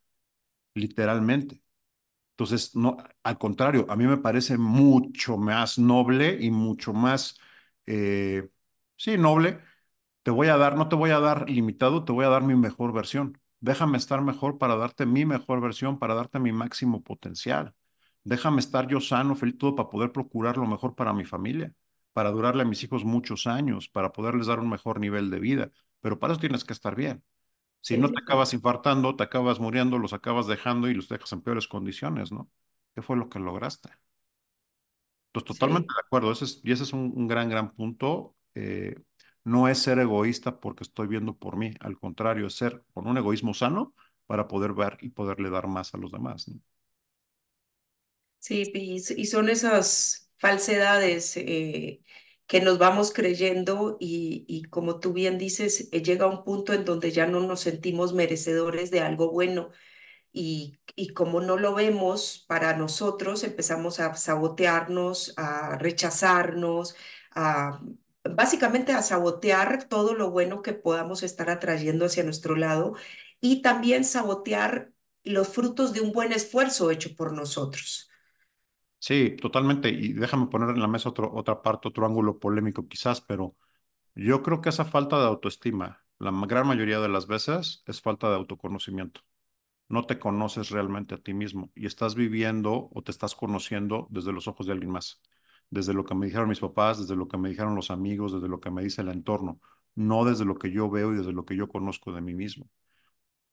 literalmente. 0.76 1.62
Entonces, 2.32 2.76
no, 2.76 2.98
al 3.24 3.38
contrario, 3.38 3.86
a 3.90 3.96
mí 3.96 4.06
me 4.08 4.18
parece 4.18 4.58
mucho 4.58 5.38
más 5.38 5.80
noble 5.80 6.38
y 6.42 6.52
mucho 6.52 6.94
más, 6.94 7.40
eh, 7.86 8.50
sí, 8.98 9.18
noble 9.18 9.60
te 10.24 10.32
voy 10.32 10.48
a 10.48 10.58
dar, 10.58 10.76
no 10.78 10.90
te 10.90 10.96
voy 10.96 11.12
a 11.12 11.20
dar 11.20 11.50
limitado, 11.50 12.04
te 12.06 12.12
voy 12.14 12.26
a 12.26 12.30
dar 12.30 12.44
mi 12.44 12.56
mejor 12.56 12.94
versión. 12.94 13.40
Déjame 13.60 13.98
estar 13.98 14.22
mejor 14.22 14.58
para 14.58 14.76
darte 14.76 15.06
mi 15.06 15.26
mejor 15.26 15.62
versión, 15.62 16.00
para 16.00 16.14
darte 16.16 16.40
mi 16.40 16.52
máximo 16.52 17.04
potencial. 17.04 17.74
Déjame 18.24 18.60
estar 18.60 18.88
yo 18.88 19.00
sano, 19.02 19.36
feliz, 19.36 19.58
todo 19.58 19.76
para 19.76 19.90
poder 19.90 20.12
procurar 20.12 20.58
lo 20.58 20.66
mejor 20.68 20.96
para 20.96 21.14
mi 21.14 21.26
familia, 21.26 21.74
para 22.14 22.32
durarle 22.32 22.64
a 22.64 22.66
mis 22.66 22.84
hijos 22.84 23.06
muchos 23.06 23.48
años, 23.48 23.90
para 23.90 24.12
poderles 24.12 24.48
dar 24.48 24.60
un 24.60 24.70
mejor 24.70 25.00
nivel 25.00 25.30
de 25.30 25.40
vida. 25.40 25.72
Pero 26.02 26.20
para 26.20 26.34
eso 26.34 26.42
tienes 26.42 26.64
que 26.66 26.74
estar 26.74 26.96
bien. 26.96 27.24
Si 27.88 27.98
no 27.98 28.10
te 28.12 28.20
acabas 28.22 28.54
infartando, 28.54 29.16
te 29.16 29.24
acabas 29.24 29.60
muriendo, 29.62 29.98
los 30.00 30.14
acabas 30.14 30.48
dejando 30.48 30.90
y 30.90 30.94
los 30.96 31.08
dejas 31.10 31.32
en 31.34 31.42
peores 31.42 31.68
condiciones, 31.68 32.32
¿no? 32.32 32.50
¿Qué 32.96 33.02
fue 33.02 33.18
lo 33.18 33.30
que 33.30 33.40
lograste? 33.40 33.90
Pues 35.32 35.46
totalmente 35.46 35.88
sí, 35.88 35.94
de 35.94 36.02
acuerdo, 36.06 36.32
ese 36.32 36.46
es, 36.46 36.62
y 36.64 36.72
ese 36.72 36.84
es 36.84 36.94
un, 36.94 37.12
un 37.16 37.28
gran, 37.28 37.50
gran 37.50 37.74
punto. 37.76 38.36
Eh, 38.56 38.96
no 39.44 39.68
es 39.68 39.80
ser 39.80 40.00
egoísta 40.00 40.60
porque 40.60 40.84
estoy 40.84 41.08
viendo 41.08 41.38
por 41.38 41.58
mí, 41.58 41.74
al 41.82 41.98
contrario, 42.00 42.48
es 42.48 42.56
ser 42.56 42.84
con 42.94 43.08
un 43.08 43.18
egoísmo 43.18 43.54
sano 43.54 43.94
para 44.28 44.48
poder 44.48 44.74
ver 44.74 44.98
y 45.02 45.10
poderle 45.10 45.50
dar 45.50 45.68
más 45.68 45.94
a 45.94 45.98
los 45.98 46.12
demás, 46.12 46.48
¿no? 46.48 46.60
sí, 48.40 48.64
y, 48.74 48.96
y 49.22 49.26
son 49.26 49.50
esas 49.50 50.30
falsedades 50.38 51.38
eh, 51.38 52.02
que 52.48 52.62
nos 52.62 52.78
vamos 52.78 53.12
creyendo 53.14 53.98
y, 54.00 54.46
y 54.48 54.64
como 54.66 55.00
tú 55.00 55.14
bien 55.14 55.38
dices, 55.38 55.90
eh, 55.92 56.02
llega 56.04 56.28
un 56.28 56.44
punto 56.44 56.74
en 56.74 56.86
donde 56.86 57.12
ya 57.12 57.26
no 57.28 57.40
nos 57.42 57.62
sentimos 57.62 58.14
merecedores 58.14 58.92
de 58.92 59.02
algo 59.02 59.32
bueno 59.32 59.72
y, 60.32 60.80
y 60.96 61.10
como 61.14 61.42
no 61.42 61.58
lo 61.58 61.74
vemos 61.76 62.46
para 62.48 62.76
nosotros, 62.78 63.44
empezamos 63.44 64.00
a 64.00 64.16
sabotearnos, 64.16 65.34
a 65.38 65.78
rechazarnos, 65.78 66.96
a 67.32 67.82
básicamente 68.24 68.92
a 68.94 69.02
sabotear 69.04 69.86
todo 69.88 70.14
lo 70.16 70.32
bueno 70.32 70.62
que 70.62 70.74
podamos 70.74 71.24
estar 71.24 71.50
atrayendo 71.50 72.06
hacia 72.06 72.24
nuestro 72.24 72.56
lado 72.56 72.96
y 73.40 73.62
también 73.62 74.04
sabotear 74.04 74.92
los 75.24 75.48
frutos 75.50 75.94
de 75.94 76.02
un 76.02 76.12
buen 76.12 76.32
esfuerzo 76.34 76.92
hecho 76.92 77.16
por 77.16 77.34
nosotros. 77.34 78.10
Sí, 79.08 79.36
totalmente. 79.40 79.90
Y 79.90 80.14
déjame 80.14 80.48
poner 80.48 80.70
en 80.70 80.82
la 80.82 80.88
mesa 80.88 81.10
otro, 81.10 81.32
otra 81.34 81.62
parte, 81.62 81.88
otro 81.90 82.06
ángulo 82.06 82.40
polémico 82.40 82.88
quizás, 82.88 83.22
pero 83.22 83.56
yo 84.16 84.44
creo 84.44 84.62
que 84.62 84.70
esa 84.70 84.86
falta 84.86 85.20
de 85.20 85.26
autoestima, 85.28 86.04
la 86.20 86.32
gran 86.48 86.68
mayoría 86.68 87.00
de 87.00 87.10
las 87.10 87.28
veces, 87.28 87.84
es 87.88 88.02
falta 88.02 88.30
de 88.30 88.36
autoconocimiento. 88.38 89.22
No 89.90 90.06
te 90.06 90.20
conoces 90.20 90.72
realmente 90.72 91.16
a 91.16 91.20
ti 91.20 91.34
mismo 91.34 91.72
y 91.76 91.88
estás 91.88 92.16
viviendo 92.16 92.90
o 92.94 93.04
te 93.04 93.12
estás 93.12 93.36
conociendo 93.36 94.08
desde 94.12 94.34
los 94.34 94.48
ojos 94.48 94.68
de 94.68 94.74
alguien 94.74 94.92
más, 94.92 95.22
desde 95.72 95.94
lo 95.94 96.06
que 96.06 96.16
me 96.16 96.28
dijeron 96.28 96.50
mis 96.50 96.62
papás, 96.62 97.00
desde 97.00 97.16
lo 97.18 97.28
que 97.28 97.38
me 97.38 97.50
dijeron 97.50 97.76
los 97.76 97.92
amigos, 97.92 98.34
desde 98.34 98.50
lo 98.50 98.60
que 98.62 98.72
me 98.72 98.84
dice 98.84 99.02
el 99.04 99.10
entorno, 99.10 99.62
no 99.96 100.26
desde 100.26 100.46
lo 100.46 100.56
que 100.58 100.72
yo 100.72 100.90
veo 100.90 101.14
y 101.14 101.18
desde 101.18 101.34
lo 101.34 101.46
que 101.46 101.56
yo 101.58 101.70
conozco 101.70 102.14
de 102.14 102.22
mí 102.22 102.36
mismo. 102.36 102.70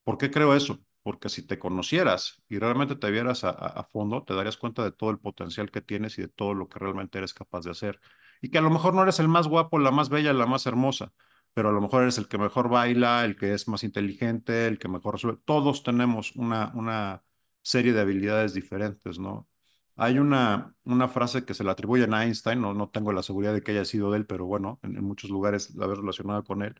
¿Por 0.04 0.18
qué 0.18 0.30
creo 0.30 0.54
eso? 0.56 0.80
Porque 1.02 1.28
si 1.28 1.46
te 1.46 1.58
conocieras 1.58 2.42
y 2.48 2.58
realmente 2.58 2.96
te 2.96 3.10
vieras 3.10 3.44
a, 3.44 3.84
fondo, 3.90 4.22
te 4.24 4.34
darías 4.34 4.56
cuenta 4.56 4.84
de 4.84 4.92
todo 4.92 5.10
el 5.10 5.18
potencial 5.18 5.70
que 5.70 5.80
tienes 5.80 6.18
y 6.18 6.22
de 6.22 6.28
todo 6.28 6.54
lo 6.54 6.68
que 6.68 6.78
realmente 6.78 7.18
eres 7.18 7.34
capaz 7.34 7.64
de 7.64 7.72
hacer. 7.72 8.00
Y 8.40 8.50
que 8.50 8.58
a 8.58 8.60
lo 8.60 8.70
mejor 8.70 8.94
no 8.94 9.02
eres 9.02 9.18
el 9.20 9.28
más 9.28 9.48
guapo, 9.48 9.78
la 9.78 9.90
más 9.90 10.08
bella, 10.08 10.32
la 10.32 10.46
más 10.46 10.66
hermosa, 10.66 11.12
pero 11.54 11.70
a 11.70 11.72
lo 11.72 11.80
mejor 11.80 12.02
eres 12.02 12.18
el 12.18 12.28
que 12.28 12.38
mejor 12.38 12.68
baila, 12.68 13.24
el 13.24 13.36
que 13.36 13.52
es 13.54 13.68
más 13.68 13.84
inteligente, 13.84 14.66
el 14.66 14.78
que 14.78 14.88
mejor 14.88 15.14
resuelve. 15.14 15.40
Todos 15.44 15.82
tenemos 15.82 16.32
una, 16.36 16.72
una 16.74 17.24
serie 17.62 17.92
de 17.92 18.00
habilidades 18.00 18.54
diferentes, 18.54 19.18
¿no? 19.18 19.48
Hay 19.96 20.18
una, 20.18 20.74
una 20.84 21.08
frase 21.08 21.44
que 21.44 21.54
se 21.54 21.64
le 21.64 21.70
atribuye 21.70 22.04
a 22.10 22.24
Einstein, 22.24 22.60
no, 22.60 22.74
no 22.74 22.88
tengo 22.90 23.12
la 23.12 23.22
seguridad 23.22 23.52
de 23.52 23.62
que 23.62 23.72
haya 23.72 23.84
sido 23.84 24.10
de 24.10 24.18
él, 24.18 24.26
pero 24.26 24.46
bueno, 24.46 24.80
en, 24.82 24.96
en 24.96 25.04
muchos 25.04 25.30
lugares 25.30 25.74
la 25.74 25.86
veo 25.86 25.96
relacionada 25.96 26.42
con 26.42 26.62
él 26.62 26.74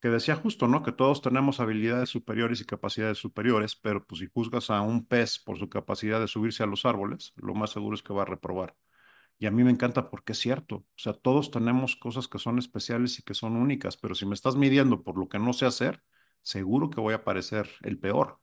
que 0.00 0.08
decía 0.08 0.36
justo, 0.36 0.66
¿no? 0.68 0.82
Que 0.82 0.92
todos 0.92 1.22
tenemos 1.22 1.60
habilidades 1.60 2.08
superiores 2.08 2.60
y 2.60 2.64
capacidades 2.64 3.18
superiores, 3.18 3.76
pero 3.76 4.06
pues 4.06 4.20
si 4.20 4.28
juzgas 4.32 4.70
a 4.70 4.80
un 4.82 5.06
pez 5.06 5.38
por 5.38 5.58
su 5.58 5.68
capacidad 5.68 6.20
de 6.20 6.28
subirse 6.28 6.62
a 6.62 6.66
los 6.66 6.86
árboles, 6.86 7.32
lo 7.36 7.54
más 7.54 7.70
seguro 7.70 7.94
es 7.94 8.02
que 8.02 8.12
va 8.14 8.22
a 8.22 8.24
reprobar. 8.26 8.76
Y 9.38 9.46
a 9.46 9.50
mí 9.50 9.64
me 9.64 9.70
encanta 9.70 10.10
porque 10.10 10.32
es 10.32 10.38
cierto, 10.38 10.76
o 10.76 10.86
sea, 10.96 11.12
todos 11.14 11.50
tenemos 11.50 11.96
cosas 11.96 12.28
que 12.28 12.38
son 12.38 12.58
especiales 12.58 13.18
y 13.18 13.22
que 13.22 13.34
son 13.34 13.56
únicas, 13.56 13.96
pero 13.96 14.14
si 14.14 14.26
me 14.26 14.34
estás 14.34 14.56
midiendo 14.56 15.02
por 15.02 15.18
lo 15.18 15.28
que 15.28 15.38
no 15.38 15.52
sé 15.54 15.66
hacer, 15.66 16.02
seguro 16.42 16.90
que 16.90 17.00
voy 17.00 17.14
a 17.14 17.24
parecer 17.24 17.68
el 17.82 17.98
peor. 17.98 18.40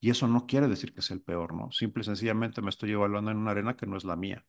Y 0.00 0.10
eso 0.10 0.28
no 0.28 0.46
quiere 0.46 0.68
decir 0.68 0.94
que 0.94 1.02
sea 1.02 1.16
el 1.16 1.22
peor, 1.22 1.54
¿no? 1.54 1.72
Simple 1.72 2.02
y 2.02 2.04
sencillamente 2.06 2.62
me 2.62 2.70
estoy 2.70 2.92
evaluando 2.92 3.30
en 3.32 3.38
una 3.38 3.52
arena 3.52 3.76
que 3.76 3.86
no 3.86 3.96
es 3.96 4.04
la 4.04 4.16
mía. 4.16 4.46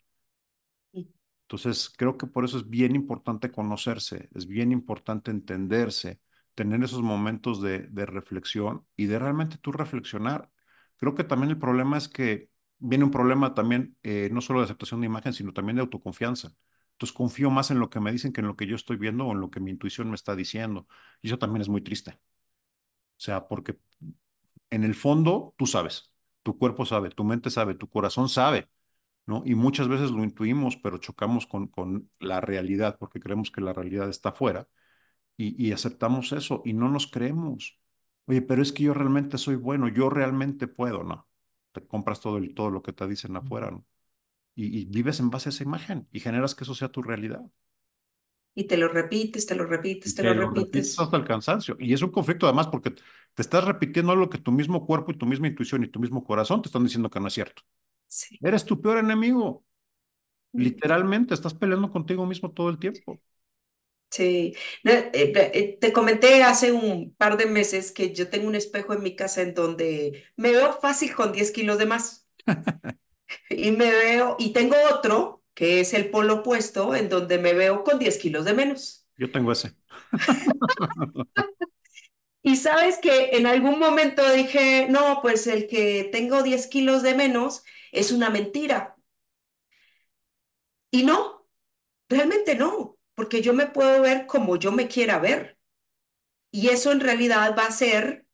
Entonces, 1.47 1.89
creo 1.97 2.17
que 2.17 2.27
por 2.27 2.45
eso 2.45 2.57
es 2.57 2.69
bien 2.69 2.95
importante 2.95 3.51
conocerse, 3.51 4.29
es 4.33 4.47
bien 4.47 4.71
importante 4.71 5.31
entenderse, 5.31 6.21
tener 6.55 6.83
esos 6.83 7.01
momentos 7.01 7.61
de, 7.61 7.87
reflexión 8.05 8.85
y 8.95 9.05
de 9.05 9.19
realmente 9.19 9.57
tú 9.57 9.71
reflexionar. 9.71 10.51
Creo 10.97 11.15
que 11.15 11.23
también 11.23 11.51
el 11.51 11.59
problema 11.59 11.97
es 11.97 12.07
que 12.09 12.49
viene 12.79 13.05
un 13.05 13.11
problema 13.11 13.53
también, 13.53 13.97
eh, 14.03 14.29
no 14.31 14.41
solo 14.41 14.59
de 14.59 14.65
aceptación 14.65 15.01
de 15.01 15.07
imagen, 15.07 15.33
sino 15.33 15.53
también 15.53 15.77
de 15.77 15.81
autoconfianza. 15.81 16.55
Entonces, 16.93 17.15
confío 17.15 17.49
más 17.49 17.71
en 17.71 17.79
lo 17.79 17.89
que 17.89 17.99
me 17.99 18.11
dicen 18.11 18.33
que 18.33 18.41
en 18.41 18.47
lo 18.47 18.55
que 18.55 18.67
yo 18.67 18.75
estoy 18.75 18.97
viendo 18.97 19.25
o 19.25 19.33
en 19.33 19.41
lo 19.41 19.49
que 19.51 19.59
mi 19.59 19.71
intuición 19.71 20.09
me 20.09 20.15
está 20.15 20.35
diciendo. 20.35 20.87
Y 21.21 21.27
eso 21.27 21.39
también 21.39 21.61
es 21.61 21.69
muy 21.69 21.81
triste. 21.81 22.11
O 22.11 23.23
sea, 23.23 23.47
porque 23.47 23.77
en 24.69 24.83
el 24.83 24.95
fondo 24.95 25.53
tú 25.57 25.67
sabes, 25.67 26.11
tu 26.43 26.57
cuerpo 26.57 26.85
sabe, 26.85 27.09
tu 27.11 27.23
mente 27.23 27.49
sabe, 27.49 27.75
tu 27.75 27.89
corazón 27.89 28.29
sabe 28.29 28.69
¿no? 29.27 29.43
Y 29.45 29.55
muchas 29.55 29.87
veces 29.87 30.11
lo 30.11 30.23
intuimos, 30.23 30.77
pero 30.77 30.99
chocamos 30.99 31.47
con, 31.47 31.67
con 31.67 32.11
la 32.19 32.41
realidad 32.41 32.97
porque 32.99 33.19
creemos 33.19 33.51
que 33.51 33.61
la 33.61 33.73
realidad 33.73 34.09
está 34.09 34.29
afuera 34.29 34.67
y, 35.43 35.67
y 35.69 35.71
aceptamos 35.71 36.31
eso 36.33 36.61
y 36.65 36.73
no 36.73 36.89
nos 36.89 37.07
creemos. 37.07 37.79
Oye, 38.25 38.41
pero 38.41 38.61
es 38.61 38.71
que 38.73 38.83
yo 38.83 38.93
realmente 38.93 39.37
soy 39.37 39.55
bueno, 39.55 39.87
yo 39.89 40.09
realmente 40.09 40.67
puedo, 40.67 41.03
¿no? 41.03 41.27
Te 41.71 41.85
compras 41.87 42.19
todo, 42.21 42.37
el, 42.37 42.53
todo 42.53 42.69
lo 42.71 42.81
que 42.83 42.93
te 42.93 43.07
dicen 43.07 43.35
afuera, 43.35 43.71
¿no? 43.71 43.85
Y, 44.55 44.79
y 44.81 44.85
vives 44.85 45.19
en 45.21 45.29
base 45.31 45.49
a 45.49 45.51
esa 45.51 45.63
imagen 45.63 46.07
y 46.11 46.19
generas 46.21 46.55
que 46.55 46.63
eso 46.65 46.75
sea 46.75 46.89
tu 46.91 47.01
realidad. 47.03 47.41
Y 48.55 48.63
te 48.65 48.77
lo 48.77 48.87
repites, 48.87 49.45
te 49.45 49.55
lo 49.55 49.65
repites, 49.65 50.15
te 50.15 50.23
lo 50.23 50.23
te 50.23 50.35
lo 50.35 50.49
repites 50.49 50.93
repites. 50.93 50.99
hasta 50.99 51.17
el 51.17 51.25
cansancio. 51.25 51.75
Y 51.79 51.93
es 51.93 52.01
un 52.01 52.11
conflicto 52.11 52.45
además 52.47 52.67
porque 52.67 52.91
te 52.91 53.01
estás 53.41 53.63
repitiendo 53.65 54.15
lo 54.15 54.29
que 54.29 54.37
tu 54.37 54.51
mismo 54.51 54.85
cuerpo 54.85 55.11
y 55.11 55.17
tu 55.17 55.25
misma 55.25 55.47
intuición 55.47 55.83
y 55.83 55.87
tu 55.87 55.99
mismo 55.99 56.23
corazón 56.23 56.61
te 56.61 56.67
están 56.69 56.83
diciendo 56.83 57.09
que 57.09 57.19
no 57.19 57.27
es 57.27 57.33
cierto. 57.33 57.63
Sí. 58.07 58.41
Eres 58.41 58.65
tu 58.65 58.81
peor 58.81 58.99
enemigo. 58.99 59.65
Literalmente, 60.55 61.33
estás 61.35 61.53
peleando 61.55 61.91
contigo 61.91 62.25
mismo 62.25 62.51
todo 62.51 62.69
el 62.69 62.79
tiempo. 62.79 63.21
Sí, 64.11 64.53
eh, 64.83 65.09
eh, 65.13 65.77
te 65.79 65.93
comenté 65.93 66.43
hace 66.43 66.73
un 66.73 67.15
par 67.15 67.37
de 67.37 67.45
meses 67.45 67.93
que 67.93 68.13
yo 68.13 68.29
tengo 68.29 68.47
un 68.47 68.55
espejo 68.55 68.93
en 68.93 69.03
mi 69.03 69.15
casa 69.15 69.41
en 69.41 69.53
donde 69.53 70.25
me 70.35 70.51
veo 70.51 70.73
fácil 70.81 71.15
con 71.15 71.31
10 71.31 71.51
kilos 71.51 71.77
de 71.77 71.85
más 71.85 72.27
y 73.49 73.71
me 73.71 73.89
veo, 73.89 74.35
y 74.37 74.51
tengo 74.51 74.75
otro 74.93 75.43
que 75.53 75.79
es 75.79 75.93
el 75.93 76.09
polo 76.09 76.35
opuesto 76.35 76.93
en 76.95 77.07
donde 77.09 77.37
me 77.37 77.53
veo 77.53 77.83
con 77.83 77.99
10 77.99 78.17
kilos 78.17 78.45
de 78.45 78.53
menos. 78.53 79.07
Yo 79.17 79.31
tengo 79.31 79.51
ese. 79.51 79.75
Y 82.43 82.55
sabes 82.55 82.97
que 82.99 83.31
en 83.37 83.45
algún 83.45 83.77
momento 83.79 84.27
dije, 84.33 84.87
no, 84.89 85.19
pues 85.21 85.45
el 85.47 85.67
que 85.67 86.09
tengo 86.11 86.41
10 86.43 86.67
kilos 86.67 87.03
de 87.03 87.13
menos 87.15 87.63
es 87.91 88.11
una 88.11 88.29
mentira. 88.29 88.95
Y 90.91 91.03
no, 91.03 91.47
realmente 92.09 92.55
no, 92.55 92.97
porque 93.21 93.43
yo 93.43 93.53
me 93.53 93.67
puedo 93.67 94.01
ver 94.01 94.25
como 94.25 94.55
yo 94.55 94.71
me 94.71 94.87
quiera 94.87 95.19
ver. 95.19 95.59
Y 96.49 96.69
eso 96.69 96.91
en 96.91 96.99
realidad 96.99 97.53
va 97.55 97.65
a 97.65 97.67
hacer 97.67 98.25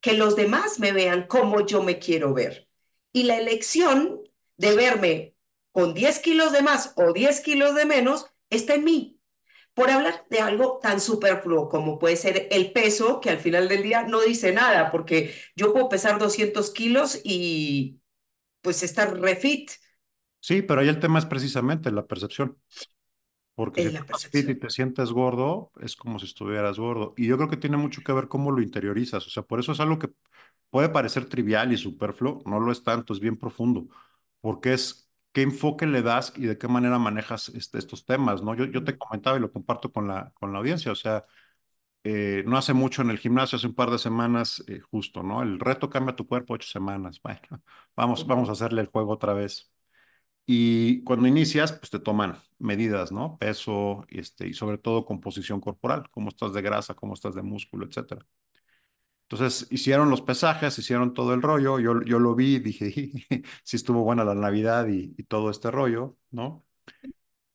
que 0.00 0.12
los 0.12 0.36
demás 0.36 0.78
me 0.78 0.92
vean 0.92 1.26
como 1.26 1.66
yo 1.66 1.82
me 1.82 1.98
quiero 1.98 2.32
ver. 2.32 2.68
Y 3.12 3.24
la 3.24 3.38
elección 3.38 4.20
de 4.56 4.76
verme 4.76 5.34
con 5.72 5.94
10 5.94 6.20
kilos 6.20 6.52
de 6.52 6.62
más 6.62 6.92
o 6.94 7.12
10 7.12 7.40
kilos 7.40 7.74
de 7.74 7.86
menos 7.86 8.26
está 8.48 8.76
en 8.76 8.84
mí. 8.84 9.20
Por 9.74 9.90
hablar 9.90 10.24
de 10.30 10.38
algo 10.38 10.78
tan 10.80 11.00
superfluo 11.00 11.68
como 11.68 11.98
puede 11.98 12.14
ser 12.14 12.46
el 12.52 12.70
peso, 12.70 13.18
que 13.20 13.30
al 13.30 13.40
final 13.40 13.68
del 13.68 13.82
día 13.82 14.04
no 14.04 14.20
dice 14.20 14.52
nada, 14.52 14.92
porque 14.92 15.34
yo 15.56 15.72
puedo 15.72 15.88
pesar 15.88 16.20
200 16.20 16.70
kilos 16.70 17.20
y 17.24 18.00
pues 18.60 18.84
estar 18.84 19.18
refit 19.18 19.72
Sí, 20.40 20.62
pero 20.62 20.80
ahí 20.80 20.88
el 20.88 21.00
tema 21.00 21.18
es 21.18 21.26
precisamente 21.26 21.90
la 21.90 22.06
percepción. 22.06 22.56
Porque 23.56 23.90
si 24.20 24.44
la 24.44 24.54
te 24.60 24.70
sientes 24.70 25.10
gordo, 25.12 25.72
es 25.82 25.96
como 25.96 26.20
si 26.20 26.26
estuvieras 26.26 26.78
gordo. 26.78 27.14
Y 27.18 27.26
yo 27.28 27.38
creo 27.38 27.50
que 27.50 27.58
tiene 27.58 27.78
mucho 27.78 28.02
que 28.04 28.12
ver 28.14 28.28
cómo 28.28 28.52
lo 28.52 28.62
interiorizas. 28.62 29.26
O 29.26 29.30
sea, 29.30 29.44
por 29.44 29.60
eso 29.60 29.72
es 29.72 29.80
algo 29.80 29.98
que 30.00 30.10
puede 30.70 30.90
parecer 30.90 31.26
trivial 31.28 31.72
y 31.72 31.78
superfluo, 31.78 32.42
no 32.46 32.60
lo 32.60 32.72
es 32.72 32.84
tanto, 32.84 33.12
es 33.14 33.20
bien 33.20 33.38
profundo. 33.38 33.88
Porque 34.42 34.74
es 34.74 35.10
qué 35.32 35.42
enfoque 35.42 35.86
le 35.86 36.02
das 36.02 36.32
y 36.36 36.46
de 36.46 36.58
qué 36.58 36.68
manera 36.68 36.98
manejas 37.00 37.50
este, 37.50 37.78
estos 37.78 38.04
temas, 38.06 38.42
¿no? 38.42 38.54
Yo, 38.56 38.66
yo 38.66 38.84
te 38.84 38.98
comentaba 38.98 39.38
y 39.38 39.40
lo 39.40 39.52
comparto 39.52 39.92
con 39.92 40.08
la, 40.08 40.32
con 40.34 40.52
la 40.52 40.58
audiencia. 40.60 40.92
O 40.92 40.96
sea, 40.96 41.26
eh, 42.04 42.44
no 42.46 42.56
hace 42.58 42.72
mucho 42.74 43.02
en 43.02 43.10
el 43.10 43.18
gimnasio, 43.18 43.56
hace 43.56 43.66
un 43.66 43.74
par 43.74 43.90
de 43.90 43.98
semanas, 43.98 44.62
eh, 44.68 44.80
justo, 44.80 45.22
¿no? 45.22 45.42
El 45.42 45.58
reto 45.60 45.90
cambia 45.90 46.16
tu 46.16 46.26
cuerpo 46.26 46.54
ocho 46.54 46.68
semanas. 46.68 47.20
Bueno, 47.24 47.62
vamos, 47.96 48.26
vamos 48.26 48.48
a 48.48 48.52
hacerle 48.52 48.80
el 48.82 48.88
juego 48.88 49.12
otra 49.12 49.34
vez. 49.34 49.70
Y 50.46 51.02
cuando 51.04 51.26
inicias, 51.28 51.72
pues 51.72 51.90
te 51.90 51.98
toman 51.98 52.38
medidas, 52.58 53.12
¿no? 53.12 53.36
Peso, 53.38 54.04
este, 54.10 54.46
y 54.48 54.54
sobre 54.54 54.78
todo 54.78 55.04
composición 55.04 55.60
corporal, 55.60 56.08
cómo 56.10 56.28
estás 56.28 56.52
de 56.54 56.62
grasa, 56.62 56.94
cómo 56.94 57.14
estás 57.14 57.34
de 57.34 57.42
músculo, 57.42 57.86
etcétera. 57.86 58.24
Entonces 59.28 59.66
hicieron 59.72 60.08
los 60.10 60.22
pesajes, 60.22 60.78
hicieron 60.78 61.12
todo 61.12 61.34
el 61.34 61.42
rollo, 61.42 61.80
yo, 61.80 62.00
yo 62.02 62.18
lo 62.20 62.34
vi, 62.36 62.58
dije, 62.60 62.90
sí 63.64 63.76
estuvo 63.76 64.02
buena 64.04 64.24
la 64.24 64.34
Navidad 64.34 64.86
y, 64.88 65.14
y 65.18 65.24
todo 65.24 65.50
este 65.50 65.70
rollo, 65.70 66.16
¿no? 66.30 66.64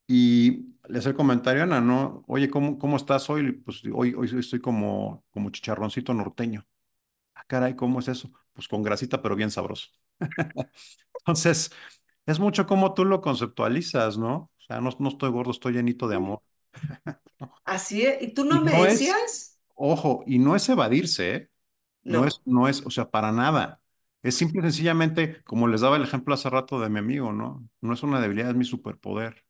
Y 0.08 0.76
le 0.90 1.00
hace 1.00 1.10
el 1.10 1.16
comentario 1.16 1.62
a 1.62 1.66
Ana, 1.66 1.82
¿no? 1.82 2.24
Oye, 2.28 2.50
¿cómo, 2.50 2.78
cómo 2.80 2.98
estás 2.98 3.30
hoy? 3.30 3.52
Pues 3.54 3.82
hoy, 3.94 4.14
hoy 4.16 4.30
estoy 4.40 4.60
como, 4.62 5.26
como 5.32 5.50
chicharroncito 5.52 6.14
norteño. 6.14 6.68
Ah, 7.36 7.44
caray, 7.48 7.76
¿cómo 7.76 8.00
es 8.02 8.10
eso? 8.10 8.32
Pues 8.54 8.68
con 8.68 8.84
grasita, 8.84 9.22
pero 9.22 9.36
bien 9.36 9.52
sabroso. 9.52 9.90
Entonces, 11.20 11.72
es 12.26 12.40
mucho 12.40 12.68
como 12.68 12.94
tú 12.94 13.06
lo 13.06 13.22
conceptualizas, 13.22 14.18
¿no? 14.18 14.36
O 14.60 14.62
sea, 14.68 14.82
no, 14.82 14.90
no 15.00 15.10
estoy 15.10 15.30
gordo, 15.32 15.52
estoy 15.52 15.74
llenito 15.74 16.08
de 16.08 16.16
amor. 16.18 16.42
Así 17.66 18.04
es. 18.06 18.22
¿Y 18.22 18.34
tú 18.34 18.46
Y 18.50 18.60
no 18.60 18.62
me 18.62 18.72
no 18.72 18.86
es, 18.86 19.10
decías? 19.10 19.60
ojo, 19.76 20.24
y 20.28 20.40
no 20.40 20.56
es 20.56 20.68
evadirse, 20.70 21.36
¿eh? 21.36 21.50
No 22.08 22.26
es, 22.28 22.36
No. 22.36 22.46
no 22.46 22.68
es, 22.70 22.86
o 22.86 22.92
sea, 22.92 23.12
para 23.12 23.32
nada. 23.34 23.82
Es 24.24 24.38
simple 24.38 24.62
y 24.62 24.64
sencillamente, 24.64 25.44
como 25.46 25.68
les 25.68 25.82
daba 25.82 25.98
el 25.98 26.04
ejemplo 26.04 26.34
hace 26.36 26.50
rato 26.50 26.80
de 26.80 26.90
mi 26.90 27.00
amigo, 27.00 27.34
¿no? 27.34 27.68
No 27.82 27.94
es 27.94 28.04
una 28.04 28.22
debilidad, 28.22 28.52
es 28.52 28.56
mi 28.58 28.66
superpoder. 28.66 29.46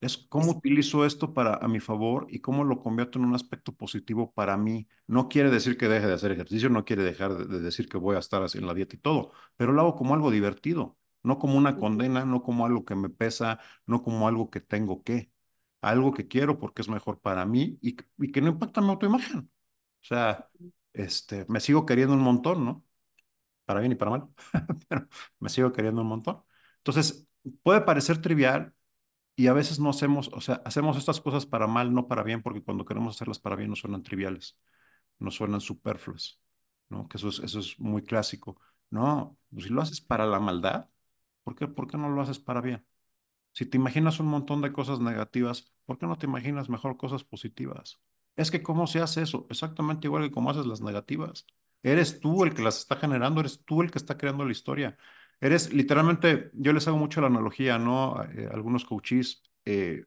Es 0.00 0.16
cómo 0.16 0.52
utilizo 0.52 1.04
esto 1.04 1.34
para 1.34 1.54
a 1.56 1.66
mi 1.66 1.80
favor 1.80 2.26
y 2.30 2.38
cómo 2.40 2.62
lo 2.64 2.78
convierto 2.80 3.18
en 3.18 3.24
un 3.24 3.34
aspecto 3.34 3.72
positivo 3.74 4.32
para 4.32 4.56
mí. 4.56 4.86
No 5.08 5.28
quiere 5.28 5.50
decir 5.50 5.76
que 5.76 5.88
deje 5.88 6.06
de 6.06 6.12
hacer 6.14 6.30
ejercicio, 6.30 6.68
no 6.70 6.84
quiere 6.84 7.02
dejar 7.02 7.34
de, 7.36 7.46
de 7.46 7.60
decir 7.60 7.88
que 7.88 7.98
voy 7.98 8.14
a 8.16 8.20
estar 8.20 8.42
así 8.44 8.58
en 8.58 8.66
la 8.66 8.74
dieta 8.74 8.94
y 8.94 9.00
todo, 9.00 9.32
pero 9.56 9.72
lo 9.72 9.80
hago 9.80 9.96
como 9.96 10.14
algo 10.14 10.30
divertido, 10.30 10.96
no 11.24 11.38
como 11.40 11.58
una 11.58 11.76
condena, 11.76 12.24
no 12.24 12.42
como 12.44 12.64
algo 12.64 12.84
que 12.84 12.94
me 12.94 13.08
pesa, 13.10 13.58
no 13.86 14.02
como 14.04 14.28
algo 14.28 14.50
que 14.50 14.60
tengo 14.60 15.02
que, 15.02 15.32
algo 15.80 16.12
que 16.14 16.28
quiero 16.28 16.58
porque 16.60 16.82
es 16.82 16.88
mejor 16.88 17.20
para 17.20 17.44
mí 17.44 17.78
y, 17.82 17.96
que- 17.96 18.04
y 18.18 18.30
que 18.32 18.40
no 18.40 18.48
impacta 18.50 18.80
mi 18.80 18.90
autoimagen. 18.90 19.50
O 20.02 20.04
sea, 20.06 20.48
este, 20.92 21.44
me 21.48 21.58
sigo 21.60 21.86
queriendo 21.86 22.14
un 22.14 22.20
montón, 22.22 22.64
¿no? 22.64 22.84
Para 23.64 23.80
bien 23.80 23.92
y 23.92 23.94
para 23.96 24.10
mal, 24.12 24.28
pero 24.88 25.08
me 25.40 25.48
sigo 25.50 25.72
queriendo 25.72 26.02
un 26.02 26.08
montón. 26.08 26.42
Entonces, 26.78 27.26
puede 27.62 27.82
parecer 27.82 28.20
trivial 28.22 28.74
y 29.38 29.46
a 29.48 29.52
veces 29.54 29.78
no 29.80 29.90
hacemos, 29.90 30.30
o 30.34 30.40
sea, 30.42 30.62
hacemos 30.64 30.96
estas 30.98 31.20
cosas 31.20 31.46
para 31.46 31.68
mal, 31.68 31.94
no 31.94 32.08
para 32.08 32.24
bien, 32.24 32.42
porque 32.42 32.62
cuando 32.62 32.84
queremos 32.84 33.14
hacerlas 33.16 33.38
para 33.38 33.56
bien 33.56 33.70
no 33.70 33.76
suenan 33.76 34.02
triviales, 34.02 34.58
no 35.20 35.30
suenan 35.30 35.60
superfluas, 35.60 36.40
¿no? 36.90 37.08
Que 37.08 37.18
eso 37.18 37.28
es, 37.28 37.40
eso 37.40 37.60
es 37.60 37.78
muy 37.80 38.02
clásico. 38.04 38.60
No, 38.90 39.38
pues 39.52 39.66
si 39.66 39.70
lo 39.72 39.82
haces 39.82 40.00
para 40.00 40.26
la 40.26 40.40
maldad, 40.40 40.88
¿por 41.44 41.54
qué, 41.56 41.68
por 41.68 41.88
qué 41.88 41.98
no 41.98 42.08
lo 42.10 42.22
haces 42.22 42.40
para 42.40 42.60
bien? 42.62 42.84
Si 43.52 43.66
te 43.66 43.76
imaginas 43.78 44.20
un 44.20 44.26
montón 44.28 44.62
de 44.62 44.72
cosas 44.72 45.00
negativas, 45.00 45.72
¿por 45.86 45.98
qué 45.98 46.06
no 46.06 46.18
te 46.18 46.26
imaginas 46.26 46.68
mejor 46.70 46.96
cosas 46.96 47.24
positivas? 47.24 48.00
Es 48.36 48.50
que 48.50 48.62
¿cómo 48.62 48.86
se 48.86 49.00
hace 49.00 49.22
eso? 49.22 49.46
Exactamente 49.50 50.06
igual 50.08 50.24
que 50.24 50.32
cómo 50.32 50.50
haces 50.50 50.66
las 50.66 50.80
negativas. 50.80 51.46
Eres 51.82 52.20
tú 52.20 52.44
el 52.44 52.54
que 52.54 52.62
las 52.62 52.78
está 52.78 52.96
generando, 52.96 53.40
eres 53.40 53.64
tú 53.64 53.82
el 53.82 53.90
que 53.90 53.98
está 53.98 54.16
creando 54.18 54.44
la 54.44 54.52
historia. 54.52 54.98
Eres 55.40 55.72
literalmente, 55.72 56.50
yo 56.54 56.72
les 56.72 56.88
hago 56.88 56.96
mucho 56.98 57.20
la 57.20 57.28
analogía, 57.28 57.78
¿no? 57.78 58.22
Eh, 58.24 58.48
algunos 58.52 58.84
coaches, 58.84 59.42
eh, 59.64 60.04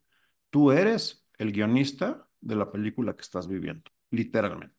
tú 0.49 0.71
eres 0.71 1.25
el 1.37 1.51
guionista 1.53 2.27
de 2.41 2.55
la 2.55 2.71
película 2.71 3.15
que 3.15 3.21
estás 3.21 3.47
viviendo, 3.47 3.91
literalmente. 4.11 4.75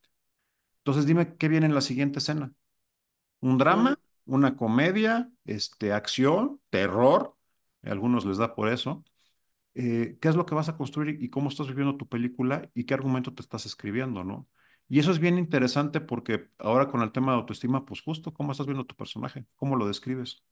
Entonces 0.78 1.06
dime 1.06 1.36
qué 1.36 1.48
viene 1.48 1.66
en 1.66 1.74
la 1.74 1.80
siguiente 1.82 2.18
escena. 2.20 2.52
¿Un 3.40 3.58
drama? 3.58 3.98
¿Una 4.26 4.56
comedia? 4.56 5.30
Este, 5.44 5.92
acción? 5.92 6.60
¿Terror? 6.70 7.36
A 7.84 7.90
algunos 7.90 8.24
les 8.26 8.38
da 8.38 8.54
por 8.54 8.68
eso 8.68 9.04
eh, 9.74 10.18
qué 10.20 10.28
es 10.28 10.36
lo 10.36 10.46
que 10.46 10.54
vas 10.54 10.68
a 10.68 10.76
construir 10.76 11.22
y 11.22 11.30
cómo 11.30 11.48
estás 11.48 11.68
viviendo 11.68 11.96
tu 11.96 12.08
película 12.08 12.70
y 12.74 12.84
qué 12.84 12.94
argumento 12.94 13.34
te 13.34 13.42
estás 13.42 13.66
escribiendo, 13.66 14.24
¿no? 14.24 14.48
Y 14.92 14.98
eso 15.00 15.11
es 15.12 15.18
bien 15.20 15.38
interesante 15.38 16.00
porque 16.02 16.50
ahora 16.59 16.88
con 16.90 17.02
el 17.02 17.12
tema 17.12 17.33
de 17.33 17.38
autoestima, 17.40 17.87
pues 17.87 18.02
justo 18.02 18.35
cómo 18.35 18.52
estás 18.52 18.66
viendo 18.66 18.85
tu 18.87 18.94
personaje, 18.96 19.46
cómo 19.57 19.76
lo 19.76 19.87
describes, 19.88 20.44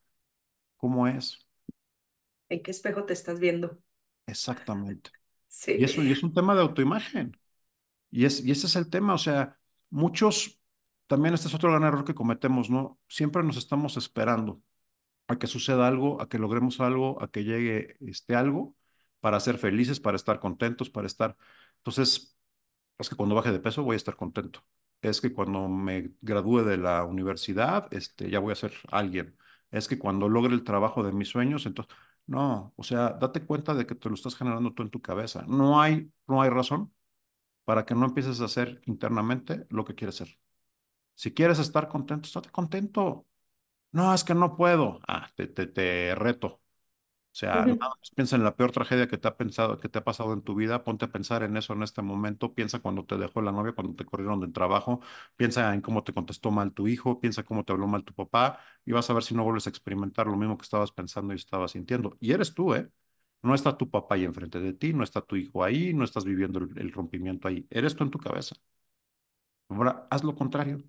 cómo 0.78 1.08
es, 1.08 1.48
¿En 2.50 2.62
qué 2.62 2.70
espejo 2.72 3.04
te 3.06 3.14
estás 3.14 3.40
viendo? 3.40 3.78
exactamente. 4.26 5.10
Y 5.76 5.84
Sí. 5.84 5.86
eso, 5.86 6.02
y 6.02 6.12
es 6.12 6.22
un 6.22 6.34
tema 6.34 6.54
de 6.54 6.62
autoimagen. 6.62 7.38
Y, 8.10 8.24
es, 8.26 8.44
y 8.44 8.52
ese 8.52 8.66
es 8.68 8.76
el 8.76 8.90
tema, 8.90 9.14
o 9.14 9.18
sea, 9.18 9.58
muchos, 9.90 10.60
también 11.08 11.34
este 11.34 11.48
es 11.48 11.54
otro 11.54 11.70
gran 11.70 11.84
error 11.84 12.04
que 12.04 12.14
cometemos, 12.14 12.70
¿no? 12.70 13.00
Siempre 13.08 13.42
nos 13.44 13.56
estamos 13.58 13.96
esperando 13.98 14.62
a 15.28 15.38
que 15.38 15.46
suceda 15.48 15.88
algo, 15.88 16.20
a 16.22 16.28
que 16.28 16.38
logremos 16.38 16.80
algo, 16.80 17.22
a 17.22 17.30
que 17.30 17.44
llegue 17.44 17.96
este 18.00 18.36
algo 18.36 18.76
para 19.20 19.40
ser 19.40 19.58
felices, 19.58 20.00
para 20.00 20.16
estar 20.16 20.40
contentos, 20.40 20.90
para 20.90 21.06
estar. 21.08 21.36
Entonces, 21.78 22.36
Es 23.00 23.08
que 23.10 23.16
cuando 23.16 23.34
baje 23.34 23.52
de 23.52 23.60
peso 23.60 23.82
voy 23.84 23.94
a 23.94 23.96
estar 23.96 24.16
contento. 24.16 24.64
Es 25.02 25.20
que 25.20 25.32
cuando 25.32 25.68
me 25.68 26.12
gradúe 26.20 26.62
de 26.64 26.76
la 26.76 27.04
universidad, 27.04 27.88
este, 27.92 28.30
ya 28.30 28.38
voy 28.40 28.52
a 28.52 28.54
ser 28.56 28.72
alguien. 28.90 29.36
Es 29.70 29.88
que 29.88 29.98
cuando 29.98 30.28
logre 30.28 30.54
el 30.54 30.64
trabajo 30.64 31.02
de 31.02 31.12
mis 31.12 31.28
sueños, 31.28 31.66
entonces, 31.66 31.94
no, 32.26 32.72
o 32.76 32.82
sea, 32.84 33.10
date 33.14 33.44
cuenta 33.46 33.74
de 33.74 33.86
que 33.86 33.94
te 33.94 34.08
lo 34.08 34.14
estás 34.14 34.36
generando 34.36 34.74
tú 34.74 34.82
en 34.82 34.90
tu 34.90 35.00
cabeza. 35.00 35.44
No 35.48 35.80
hay, 35.80 36.12
no 36.26 36.42
hay 36.42 36.50
razón 36.50 36.92
para 37.64 37.86
que 37.86 37.94
no 37.94 38.06
empieces 38.06 38.40
a 38.40 38.46
hacer 38.46 38.82
internamente 38.86 39.66
lo 39.70 39.84
que 39.84 39.94
quieres 39.96 40.16
ser. 40.16 40.38
Si 41.14 41.32
quieres 41.34 41.58
estar 41.58 41.88
contento, 41.88 42.26
estate 42.26 42.50
contento. 42.50 43.26
No, 43.92 44.14
es 44.14 44.24
que 44.24 44.34
no 44.34 44.56
puedo. 44.56 45.00
Ah, 45.08 45.30
te, 45.36 45.46
te, 45.48 45.66
te 45.68 46.14
reto. 46.16 46.59
O 47.42 47.46
sea, 47.46 47.66
nada 47.66 47.76
más 48.00 48.10
piensa 48.14 48.36
en 48.36 48.44
la 48.44 48.54
peor 48.54 48.70
tragedia 48.70 49.08
que 49.08 49.18
te 49.18 49.26
ha 49.28 49.36
pensado, 49.36 49.78
que 49.80 49.88
te 49.88 49.98
ha 49.98 50.04
pasado 50.04 50.32
en 50.34 50.42
tu 50.42 50.54
vida, 50.54 50.84
ponte 50.84 51.06
a 51.06 51.08
pensar 51.12 51.42
en 51.42 51.56
eso 51.56 51.72
en 51.72 51.82
este 51.82 52.02
momento, 52.02 52.54
piensa 52.54 52.80
cuando 52.80 53.04
te 53.06 53.16
dejó 53.16 53.40
la 53.42 53.50
novia, 53.50 53.72
cuando 53.72 53.94
te 53.96 54.04
corrieron 54.04 54.40
del 54.40 54.52
trabajo, 54.52 55.00
piensa 55.36 55.72
en 55.74 55.80
cómo 55.80 56.04
te 56.04 56.12
contestó 56.12 56.50
mal 56.50 56.72
tu 56.72 56.86
hijo, 56.86 57.18
piensa 57.20 57.42
cómo 57.42 57.64
te 57.64 57.72
habló 57.72 57.86
mal 57.86 58.04
tu 58.04 58.14
papá 58.14 58.60
y 58.84 58.92
vas 58.92 59.08
a 59.10 59.14
ver 59.14 59.22
si 59.24 59.34
no 59.34 59.42
vuelves 59.44 59.66
a 59.66 59.70
experimentar 59.70 60.26
lo 60.26 60.36
mismo 60.36 60.58
que 60.58 60.62
estabas 60.64 60.92
pensando 60.92 61.32
y 61.32 61.36
estabas 61.36 61.72
sintiendo. 61.72 62.16
Y 62.20 62.32
eres 62.32 62.54
tú, 62.54 62.74
¿eh? 62.74 62.90
No 63.42 63.54
está 63.54 63.76
tu 63.76 63.88
papá 63.90 64.16
ahí 64.16 64.24
enfrente 64.24 64.60
de 64.60 64.72
ti, 64.74 64.92
no 64.92 65.02
está 65.02 65.22
tu 65.22 65.36
hijo 65.36 65.64
ahí, 65.64 65.94
no 65.94 66.04
estás 66.04 66.24
viviendo 66.24 66.58
el, 66.60 66.78
el 66.78 66.92
rompimiento 66.92 67.48
ahí, 67.48 67.66
eres 67.70 67.96
tú 67.96 68.04
en 68.04 68.10
tu 68.10 68.18
cabeza. 68.18 68.54
Ahora, 69.70 70.06
haz 70.10 70.22
lo 70.24 70.34
contrario. 70.36 70.82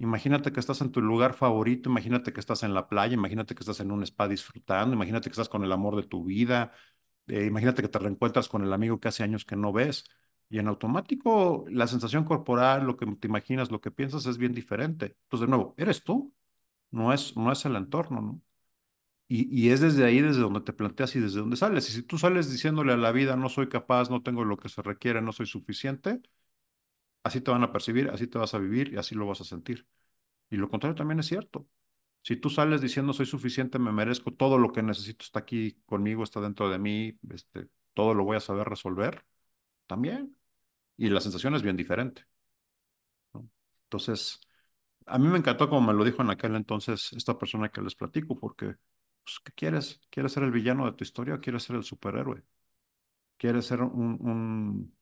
Imagínate 0.00 0.52
que 0.52 0.60
estás 0.60 0.80
en 0.80 0.92
tu 0.92 1.00
lugar 1.00 1.34
favorito, 1.34 1.90
imagínate 1.90 2.32
que 2.32 2.38
estás 2.40 2.62
en 2.62 2.72
la 2.72 2.88
playa, 2.88 3.14
imagínate 3.14 3.54
que 3.56 3.60
estás 3.60 3.80
en 3.80 3.90
un 3.90 4.02
spa 4.04 4.28
disfrutando, 4.28 4.94
imagínate 4.94 5.28
que 5.28 5.32
estás 5.32 5.48
con 5.48 5.64
el 5.64 5.72
amor 5.72 5.96
de 5.96 6.04
tu 6.04 6.24
vida, 6.24 6.72
eh, 7.26 7.46
imagínate 7.46 7.82
que 7.82 7.88
te 7.88 7.98
reencuentras 7.98 8.48
con 8.48 8.62
el 8.64 8.72
amigo 8.72 9.00
que 9.00 9.08
hace 9.08 9.24
años 9.24 9.44
que 9.44 9.56
no 9.56 9.72
ves. 9.72 10.04
Y 10.50 10.58
en 10.60 10.68
automático 10.68 11.64
la 11.70 11.86
sensación 11.88 12.24
corporal, 12.24 12.86
lo 12.86 12.96
que 12.96 13.06
te 13.06 13.26
imaginas, 13.28 13.70
lo 13.72 13.80
que 13.80 13.90
piensas 13.90 14.26
es 14.26 14.38
bien 14.38 14.52
diferente. 14.54 15.16
Entonces, 15.24 15.46
de 15.46 15.48
nuevo, 15.50 15.74
eres 15.78 16.04
tú, 16.04 16.34
no 16.92 17.12
es, 17.12 17.36
no 17.36 17.52
es 17.52 17.64
el 17.66 17.76
entorno, 17.76 18.20
¿no? 18.22 18.42
Y, 19.28 19.48
y 19.66 19.70
es 19.70 19.80
desde 19.80 20.04
ahí, 20.04 20.20
desde 20.22 20.40
donde 20.40 20.60
te 20.62 20.72
planteas 20.72 21.14
y 21.16 21.20
desde 21.20 21.40
donde 21.40 21.56
sales. 21.56 21.88
Y 21.90 21.92
si 21.92 22.02
tú 22.02 22.18
sales 22.18 22.50
diciéndole 22.50 22.92
a 22.94 22.96
la 22.96 23.12
vida, 23.12 23.36
no 23.36 23.48
soy 23.50 23.68
capaz, 23.68 24.10
no 24.10 24.22
tengo 24.22 24.44
lo 24.44 24.56
que 24.58 24.68
se 24.70 24.82
requiere, 24.82 25.20
no 25.22 25.32
soy 25.32 25.46
suficiente, 25.46 26.20
así 27.28 27.40
te 27.40 27.50
van 27.50 27.62
a 27.62 27.72
percibir, 27.72 28.10
así 28.10 28.26
te 28.26 28.38
vas 28.38 28.54
a 28.54 28.58
vivir 28.58 28.92
y 28.92 28.96
así 28.98 29.14
lo 29.14 29.26
vas 29.26 29.40
a 29.40 29.44
sentir. 29.44 29.86
Y 30.50 30.56
lo 30.56 30.68
contrario 30.70 30.96
también 30.96 31.20
es 31.20 31.26
cierto. 31.26 31.68
Si 32.22 32.36
tú 32.36 32.50
sales 32.50 32.80
diciendo 32.82 33.12
soy 33.12 33.26
suficiente, 33.26 33.78
me 33.78 33.92
merezco, 33.92 34.32
todo 34.34 34.58
lo 34.58 34.72
que 34.72 34.82
necesito 34.82 35.24
está 35.24 35.40
aquí 35.40 35.80
conmigo, 35.86 36.24
está 36.24 36.40
dentro 36.40 36.70
de 36.70 36.78
mí, 36.78 37.18
este, 37.30 37.68
todo 37.94 38.14
lo 38.14 38.24
voy 38.24 38.36
a 38.36 38.40
saber 38.40 38.68
resolver, 38.68 39.24
también. 39.86 40.36
Y 40.96 41.10
la 41.10 41.20
sensación 41.20 41.54
es 41.56 41.62
bien 41.62 41.76
diferente. 41.76 42.24
Entonces, 43.84 44.40
a 45.06 45.18
mí 45.18 45.28
me 45.28 45.38
encantó 45.38 45.68
como 45.68 45.86
me 45.88 45.94
lo 45.94 46.04
dijo 46.04 46.22
en 46.22 46.30
aquel 46.30 46.54
entonces 46.56 47.12
esta 47.14 47.38
persona 47.38 47.70
que 47.70 47.82
les 47.82 47.94
platico, 47.94 48.38
porque, 48.38 48.76
pues, 49.24 49.40
¿qué 49.44 49.52
quieres? 49.52 50.00
¿Quieres 50.10 50.32
ser 50.32 50.44
el 50.44 50.52
villano 50.52 50.86
de 50.86 50.92
tu 50.92 51.04
historia 51.04 51.34
o 51.36 51.40
quieres 51.40 51.64
ser 51.64 51.76
el 51.76 51.84
superhéroe? 51.84 52.44
¿Quieres 53.36 53.66
ser 53.66 53.82
un, 53.82 54.18
un 54.20 54.97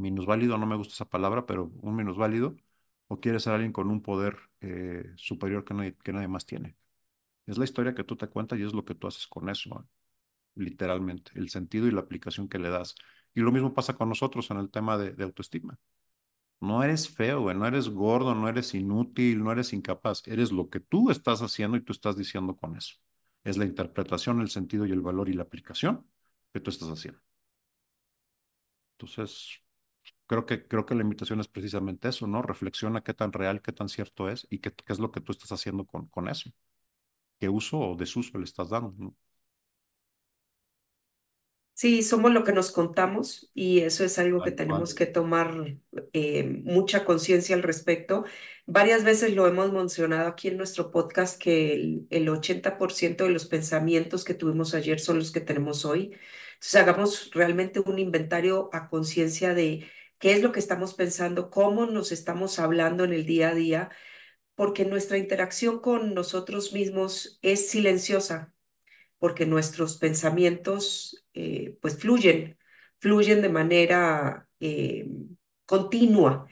minusválido? 0.00 0.58
No 0.58 0.66
me 0.66 0.76
gusta 0.76 0.94
esa 0.94 1.08
palabra, 1.08 1.46
pero 1.46 1.72
un 1.82 1.96
minusválido. 1.96 2.56
¿O 3.08 3.20
quieres 3.20 3.42
ser 3.44 3.54
alguien 3.54 3.72
con 3.72 3.90
un 3.90 4.02
poder 4.02 4.36
eh, 4.60 5.12
superior 5.16 5.64
que 5.64 5.74
nadie, 5.74 5.96
que 5.96 6.12
nadie 6.12 6.28
más 6.28 6.46
tiene? 6.46 6.76
Es 7.46 7.58
la 7.58 7.64
historia 7.64 7.94
que 7.94 8.04
tú 8.04 8.16
te 8.16 8.28
cuentas 8.28 8.58
y 8.58 8.62
es 8.64 8.74
lo 8.74 8.84
que 8.84 8.94
tú 8.94 9.06
haces 9.08 9.26
con 9.26 9.48
eso, 9.50 9.88
literalmente, 10.56 11.32
el 11.36 11.50
sentido 11.50 11.86
y 11.88 11.92
la 11.92 12.00
aplicación 12.02 12.48
que 12.48 12.58
le 12.58 12.70
das. 12.70 12.94
Y 13.34 13.40
lo 13.40 13.52
mismo 13.52 13.74
pasa 13.74 13.94
con 13.96 14.08
nosotros 14.10 14.50
en 14.50 14.58
el 14.58 14.70
tema 14.70 14.98
de, 14.98 15.12
de 15.12 15.24
autoestima. 15.24 15.78
No 16.60 16.82
eres 16.82 17.08
feo, 17.08 17.42
güey, 17.42 17.56
no 17.56 17.66
eres 17.66 17.88
gordo, 17.88 18.34
no 18.34 18.48
eres 18.48 18.74
inútil, 18.74 19.42
no 19.44 19.52
eres 19.52 19.72
incapaz. 19.72 20.22
Eres 20.26 20.50
lo 20.52 20.68
que 20.70 20.80
tú 20.80 21.10
estás 21.10 21.40
haciendo 21.42 21.76
y 21.76 21.82
tú 21.82 21.92
estás 21.92 22.16
diciendo 22.16 22.56
con 22.56 22.76
eso. 22.76 22.96
Es 23.44 23.56
la 23.56 23.64
interpretación, 23.64 24.40
el 24.40 24.50
sentido 24.50 24.86
y 24.86 24.92
el 24.92 25.00
valor 25.00 25.28
y 25.28 25.34
la 25.34 25.44
aplicación 25.44 26.06
que 26.52 26.60
tú 26.60 26.70
estás 26.70 26.88
haciendo. 26.88 27.20
Entonces, 28.98 29.62
creo 30.28 30.46
que, 30.46 30.68
creo 30.68 30.86
que 30.86 30.96
la 30.96 31.02
invitación 31.02 31.40
es 31.40 31.48
precisamente 31.48 32.08
eso, 32.10 32.28
¿no? 32.28 32.42
Reflexiona 32.42 33.02
qué 33.04 33.14
tan 33.14 33.32
real, 33.34 33.62
qué 33.62 33.72
tan 33.72 33.90
cierto 33.90 34.30
es 34.30 34.48
y 34.50 34.60
qué, 34.60 34.72
qué 34.74 34.94
es 34.94 35.00
lo 35.00 35.12
que 35.12 35.22
tú 35.22 35.32
estás 35.32 35.52
haciendo 35.52 35.86
con, 35.86 36.08
con 36.08 36.28
eso. 36.28 36.50
¿Qué 37.40 37.48
uso 37.50 37.78
o 37.80 37.96
desuso 37.96 38.38
le 38.38 38.44
estás 38.44 38.70
dando, 38.70 38.94
¿no? 38.98 39.16
Sí, 41.74 42.02
somos 42.02 42.32
lo 42.32 42.42
que 42.42 42.52
nos 42.52 42.72
contamos 42.72 43.50
y 43.54 43.80
eso 43.80 44.04
es 44.04 44.18
algo 44.18 44.42
que 44.42 44.50
tenemos 44.50 44.94
que 44.96 45.06
tomar 45.06 45.78
eh, 46.12 46.42
mucha 46.64 47.04
conciencia 47.04 47.54
al 47.54 47.62
respecto. 47.62 48.24
Varias 48.66 49.04
veces 49.04 49.32
lo 49.36 49.46
hemos 49.46 49.72
mencionado 49.72 50.26
aquí 50.28 50.48
en 50.48 50.56
nuestro 50.56 50.90
podcast 50.90 51.40
que 51.40 51.74
el, 51.74 52.06
el 52.10 52.28
80% 52.28 53.22
de 53.24 53.30
los 53.30 53.46
pensamientos 53.46 54.24
que 54.24 54.34
tuvimos 54.34 54.74
ayer 54.74 54.98
son 54.98 55.18
los 55.20 55.30
que 55.30 55.40
tenemos 55.40 55.84
hoy. 55.84 56.16
Entonces 56.54 56.74
hagamos 56.76 57.30
realmente 57.32 57.78
un 57.78 58.00
inventario 58.00 58.70
a 58.72 58.88
conciencia 58.88 59.54
de 59.54 59.86
qué 60.18 60.32
es 60.32 60.42
lo 60.42 60.52
que 60.52 60.60
estamos 60.60 60.94
pensando, 60.94 61.50
cómo 61.50 61.86
nos 61.86 62.12
estamos 62.12 62.58
hablando 62.58 63.04
en 63.04 63.12
el 63.12 63.26
día 63.26 63.50
a 63.50 63.54
día, 63.54 63.90
porque 64.54 64.84
nuestra 64.84 65.18
interacción 65.18 65.80
con 65.80 66.14
nosotros 66.14 66.72
mismos 66.72 67.38
es 67.42 67.70
silenciosa 67.70 68.54
porque 69.18 69.46
nuestros 69.46 69.98
pensamientos 69.98 71.24
eh, 71.34 71.76
pues 71.80 71.98
fluyen, 71.98 72.58
fluyen 73.00 73.42
de 73.42 73.48
manera 73.48 74.48
eh, 74.60 75.08
continua. 75.66 76.48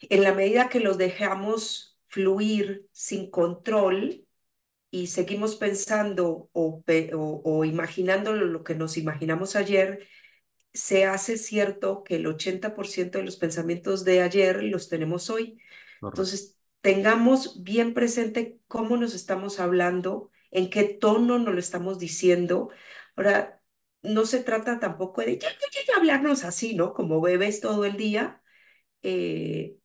En 0.00 0.22
la 0.22 0.34
medida 0.34 0.68
que 0.68 0.80
los 0.80 0.98
dejamos 0.98 1.98
fluir 2.08 2.86
sin 2.92 3.30
control 3.30 4.26
y 4.90 5.08
seguimos 5.08 5.56
pensando 5.56 6.50
o, 6.52 6.84
o, 7.14 7.42
o 7.44 7.64
imaginando 7.64 8.34
lo 8.34 8.64
que 8.64 8.74
nos 8.74 8.96
imaginamos 8.98 9.56
ayer, 9.56 10.08
se 10.72 11.04
hace 11.04 11.36
cierto 11.36 12.02
que 12.02 12.16
el 12.16 12.26
80% 12.26 13.18
de 13.18 13.24
los 13.24 13.36
pensamientos 13.36 14.04
de 14.04 14.22
ayer 14.22 14.62
los 14.62 14.88
tenemos 14.88 15.30
hoy. 15.30 15.58
Correcto. 16.00 16.08
Entonces, 16.08 16.58
tengamos 16.80 17.62
bien 17.62 17.94
presente 17.94 18.58
cómo 18.68 18.96
nos 18.96 19.14
estamos 19.14 19.60
hablando, 19.60 20.30
en 20.50 20.70
qué 20.70 20.84
tono 20.84 21.38
nos 21.38 21.54
lo 21.54 21.60
estamos 21.60 21.98
diciendo. 21.98 22.70
Ahora, 23.16 23.60
no 24.02 24.26
se 24.26 24.42
trata 24.42 24.80
tampoco 24.80 25.22
de 25.22 25.38
ya, 25.38 25.48
ya, 25.48 25.80
ya, 25.86 25.96
hablarnos 25.96 26.44
así, 26.44 26.74
¿no? 26.74 26.92
Como 26.92 27.20
bebés 27.20 27.60
todo 27.60 27.84
el 27.84 27.96
día, 27.96 28.42
eh, 29.02 29.76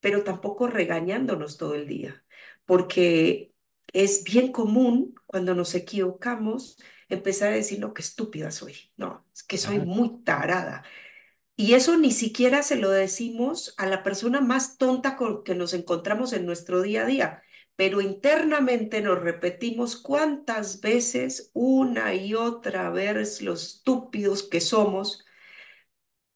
pero 0.00 0.24
tampoco 0.24 0.68
regañándonos 0.68 1.58
todo 1.58 1.74
el 1.74 1.86
día, 1.88 2.24
porque 2.64 3.52
es 3.92 4.22
bien 4.24 4.52
común 4.52 5.14
cuando 5.26 5.54
nos 5.54 5.74
equivocamos 5.74 6.78
empezar 7.08 7.52
a 7.52 7.56
decir, 7.56 7.78
no, 7.80 7.94
qué 7.94 8.02
estúpida 8.02 8.50
soy, 8.50 8.74
no, 8.96 9.26
es 9.34 9.42
que 9.42 9.58
soy 9.58 9.80
muy 9.80 10.22
tarada. 10.24 10.84
Y 11.56 11.74
eso 11.74 11.96
ni 11.98 12.12
siquiera 12.12 12.62
se 12.62 12.76
lo 12.76 12.90
decimos 12.90 13.74
a 13.78 13.86
la 13.86 14.02
persona 14.04 14.40
más 14.40 14.78
tonta 14.78 15.16
con 15.16 15.42
que 15.44 15.54
nos 15.56 15.74
encontramos 15.74 16.32
en 16.32 16.46
nuestro 16.46 16.82
día 16.82 17.02
a 17.02 17.06
día, 17.06 17.42
pero 17.76 18.00
internamente 18.00 19.00
nos 19.02 19.20
repetimos 19.20 19.96
cuántas 19.96 20.80
veces, 20.80 21.50
una 21.54 22.14
y 22.14 22.34
otra 22.34 22.90
vez, 22.90 23.42
los 23.42 23.64
estúpidos 23.76 24.42
que 24.44 24.60
somos 24.60 25.24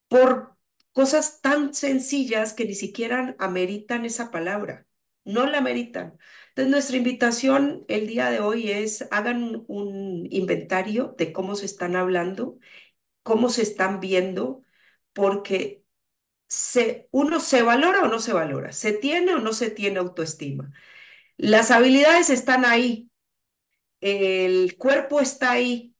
por 0.09 0.57
cosas 0.93 1.41
tan 1.41 1.75
sencillas 1.75 2.53
que 2.55 2.65
ni 2.67 2.75
siquiera 2.75 3.35
ameritan 3.39 4.05
esa 4.05 4.31
palabra, 4.31 4.87
no 5.25 5.47
la 5.47 5.59
ameritan. 5.59 6.19
Entonces, 6.49 6.71
nuestra 6.71 6.97
invitación 6.97 7.85
el 7.89 8.07
día 8.07 8.31
de 8.31 8.41
hoy 8.41 8.71
es 8.71 9.07
hagan 9.11 9.65
un, 9.69 10.27
inventario 10.31 11.15
de 11.19 11.33
cómo 11.33 11.55
se 11.55 11.67
están 11.67 11.97
hablando, 11.97 12.59
cómo 13.23 13.49
se 13.49 13.63
están 13.63 14.01
viendo, 14.01 14.63
porque 15.13 15.85
se, 16.49 17.09
uno 17.13 17.41
se 17.41 17.63
valora 17.63 18.03
o 18.03 18.09
no 18.09 18.19
se 18.19 18.33
valora, 18.33 18.73
se 18.73 18.93
tiene 18.93 19.35
o 19.35 19.39
no 19.39 19.53
se 19.53 19.71
tiene 19.71 19.99
autoestima. 19.99 20.73
Las 21.37 21.71
habilidades 21.71 22.31
están 22.31 22.65
ahí, 22.65 23.11
el 24.01 24.77
cuerpo 24.77 25.21
está 25.21 25.53
ahí, 25.53 25.95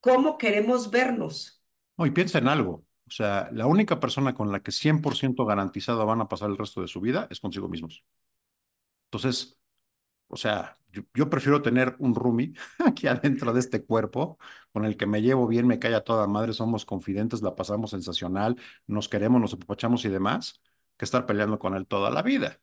¿cómo 0.00 0.38
queremos 0.38 0.90
vernos? 0.90 1.62
No, 1.96 2.06
y 2.06 2.10
piensa 2.10 2.38
en 2.38 2.48
algo. 2.48 2.84
O 3.10 3.12
sea, 3.12 3.50
la 3.52 3.66
única 3.66 4.00
persona 4.00 4.34
con 4.34 4.52
la 4.52 4.60
que 4.62 4.72
100% 4.72 5.44
garantizado 5.44 6.06
van 6.06 6.20
a 6.22 6.28
pasar 6.28 6.50
el 6.50 6.58
resto 6.58 6.80
de 6.80 6.88
su 6.88 7.00
vida 7.00 7.26
es 7.30 7.40
consigo 7.40 7.68
mismos. 7.68 8.04
Entonces, 9.06 9.58
o 10.28 10.36
sea, 10.36 10.78
yo, 10.92 11.02
yo 11.14 11.30
prefiero 11.30 11.62
tener 11.62 11.96
un 12.00 12.14
roomie 12.14 12.54
aquí 12.86 13.08
adentro 13.08 13.52
de 13.52 13.60
este 13.60 13.84
cuerpo 13.84 14.38
con 14.72 14.84
el 14.84 14.96
que 14.96 15.06
me 15.06 15.22
llevo 15.22 15.46
bien, 15.48 15.66
me 15.66 15.78
cae 15.78 15.94
a 15.94 16.04
toda 16.04 16.26
madre, 16.28 16.52
somos 16.54 16.84
confidentes, 16.86 17.42
la 17.42 17.56
pasamos 17.56 17.90
sensacional, 17.92 18.56
nos 18.86 19.08
queremos, 19.08 19.40
nos 19.40 19.54
apapachamos 19.54 20.04
y 20.06 20.08
demás, 20.10 20.62
que 20.96 21.04
estar 21.06 21.26
peleando 21.26 21.58
con 21.58 21.74
él 21.76 21.86
toda 21.86 22.10
la 22.10 22.22
vida. 22.22 22.60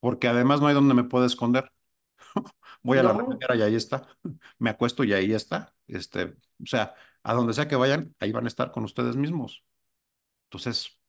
Porque 0.00 0.28
además 0.28 0.60
no 0.60 0.68
hay 0.68 0.74
donde 0.74 0.94
me 0.94 1.04
pueda 1.04 1.26
esconder. 1.26 1.72
Voy 2.82 2.98
a 2.98 3.02
la 3.02 3.12
regadera 3.12 3.56
y 3.56 3.62
ahí 3.62 3.74
está. 3.76 4.06
Me 4.58 4.70
acuesto 4.70 5.04
y 5.04 5.12
ahí 5.12 5.32
está. 5.32 5.74
Este, 5.88 6.24
o 6.62 6.66
sea, 6.66 6.94
a 7.26 7.34
donde 7.34 7.54
sea 7.54 7.66
que 7.66 7.74
vayan, 7.74 8.14
ahí 8.20 8.30
van 8.30 8.44
a 8.44 8.48
estar 8.48 8.70
con 8.70 8.84
ustedes 8.84 9.16
mismos. 9.16 9.64
Entonces, 10.44 11.00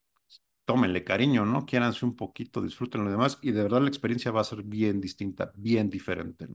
tómenle 0.65 1.03
cariño, 1.03 1.45
¿no? 1.45 1.67
Quiéranse 1.67 2.05
un 2.05 2.15
poquito, 2.15 2.63
disfruten 2.63 3.05
lo 3.05 3.11
demás 3.11 3.37
y 3.43 3.51
de 3.51 3.61
verdad 3.61 3.81
la 3.81 3.87
experiencia 3.87 4.31
va 4.31 4.41
a 4.41 4.43
ser 4.43 4.63
bien 4.63 4.99
distinta, 4.99 5.51
bien 5.55 5.91
diferente. 5.91 6.47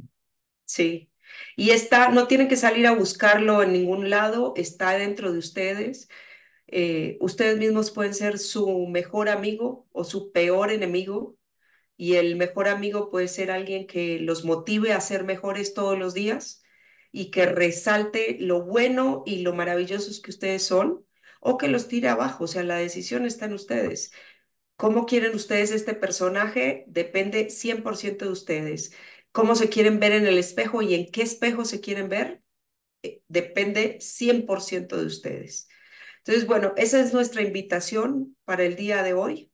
Sí. 0.65 1.13
Y 1.57 1.71
está, 1.71 2.09
no 2.09 2.27
tienen 2.27 2.49
que 2.49 2.57
salir 2.57 2.89
a 2.89 2.97
buscarlo 2.97 3.63
en 3.63 3.73
ningún 3.73 4.11
lado, 4.11 4.53
está 4.57 4.95
dentro 4.95 5.33
de 5.33 5.39
ustedes. 5.39 6.09
Eh, 6.67 7.17
ustedes 7.21 7.57
mismos 7.57 7.93
pueden 7.93 8.15
ser 8.15 8.41
su 8.41 8.89
mejor 8.89 9.29
amigo 9.29 9.87
o 9.93 10.03
su 10.03 10.33
peor 10.33 10.73
enemigo. 10.73 11.37
Y 11.97 12.15
el 12.15 12.35
mejor 12.35 12.67
amigo 12.67 13.11
puede 13.11 13.29
ser 13.29 13.53
alguien 13.53 13.87
que 13.87 14.19
los 14.19 14.45
motive 14.45 14.93
a 14.93 15.01
ser 15.01 15.23
mejores 15.23 15.73
todos 15.73 15.97
los 15.97 16.15
días 16.15 16.62
y 17.13 17.31
que 17.31 17.47
resalte 17.47 18.39
lo 18.41 18.63
bueno 18.65 19.23
y 19.27 19.43
lo 19.43 19.55
maravillosos 19.55 20.21
que 20.21 20.31
ustedes 20.31 20.65
son 20.65 21.07
o 21.41 21.59
que 21.59 21.69
los 21.69 21.89
tire 21.89 22.09
abajo. 22.09 22.45
O 22.45 22.47
sea, 22.49 22.65
la 22.65 22.77
decisión 22.77 23.27
está 23.27 23.47
en 23.47 23.55
ustedes. 23.55 24.13
¿Cómo 24.77 25.07
quieren 25.07 25.35
ustedes 25.35 25.71
este 25.71 25.95
personaje? 25.95 26.85
Depende 26.89 27.51
100% 27.51 28.25
de 28.27 28.33
ustedes. 28.33 28.93
¿Cómo 29.33 29.55
se 29.55 29.69
quieren 29.69 30.01
ver 30.01 30.13
en 30.13 30.27
el 30.27 30.39
espejo 30.39 30.83
y 30.83 30.95
en 30.95 31.11
qué 31.11 31.23
espejo 31.23 31.65
se 31.65 31.81
quieren 31.81 32.09
ver? 32.09 32.43
Eh, 33.03 33.23
Depende 33.29 33.99
100% 34.01 34.97
de 34.99 35.07
ustedes. 35.07 35.69
Entonces, 36.19 36.47
bueno, 36.47 36.75
esa 36.77 37.01
es 37.01 37.13
nuestra 37.15 37.43
invitación 37.43 38.37
para 38.45 38.65
el 38.65 38.77
día 38.77 39.03
de 39.03 39.15
hoy. 39.15 39.53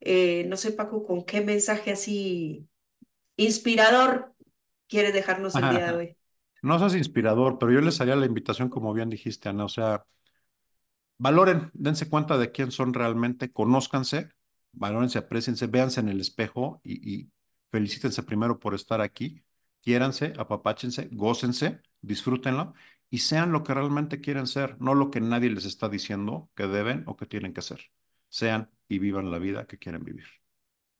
Eh, 0.00 0.44
no 0.48 0.56
sé, 0.56 0.72
Paco, 0.72 1.04
con 1.06 1.24
qué 1.24 1.40
mensaje 1.40 1.92
así 1.92 2.68
inspirador 3.36 4.34
quieres 4.88 5.14
dejarnos 5.14 5.58
el 5.58 5.68
día 5.68 5.86
de 5.86 5.92
hoy. 5.98 6.18
No 6.64 6.78
seas 6.78 6.94
inspirador, 6.94 7.58
pero 7.58 7.72
yo 7.72 7.80
les 7.82 8.00
haría 8.00 8.16
la 8.16 8.26
invitación, 8.26 8.70
como 8.70 8.92
bien 8.94 9.10
dijiste, 9.10 9.48
Ana, 9.50 9.64
o 9.66 9.68
sea, 9.68 10.06
valoren, 11.18 11.70
dense 11.74 12.08
cuenta 12.08 12.38
de 12.38 12.52
quién 12.52 12.70
son 12.70 12.94
realmente, 12.94 13.52
conózcanse, 13.52 14.30
valórense, 14.72 15.18
apreciense, 15.18 15.66
véanse 15.66 16.00
en 16.00 16.08
el 16.08 16.20
espejo 16.20 16.80
y, 16.84 17.30
felicítense 17.70 18.22
primero 18.22 18.60
por 18.60 18.74
estar 18.74 19.00
aquí, 19.00 19.44
quiéranse, 19.82 20.32
apapáchense, 20.38 21.08
gócense, 21.12 21.80
disfrútenlo 22.00 22.74
y 23.10 23.18
sean 23.18 23.52
lo 23.52 23.64
que 23.64 23.74
realmente 23.74 24.20
quieren 24.20 24.46
ser, 24.46 24.80
no 24.80 24.94
lo 24.94 25.10
que 25.10 25.20
nadie 25.20 25.50
les 25.50 25.64
está 25.64 25.88
diciendo 25.88 26.50
que 26.54 26.66
deben 26.68 27.04
o 27.06 27.16
que 27.16 27.26
tienen 27.26 27.52
que 27.52 27.62
ser. 27.62 27.90
Sean 28.28 28.70
y 28.88 28.98
vivan 29.00 29.30
la 29.30 29.38
vida 29.38 29.66
que 29.66 29.78
quieren 29.78 30.04
vivir. 30.04 30.43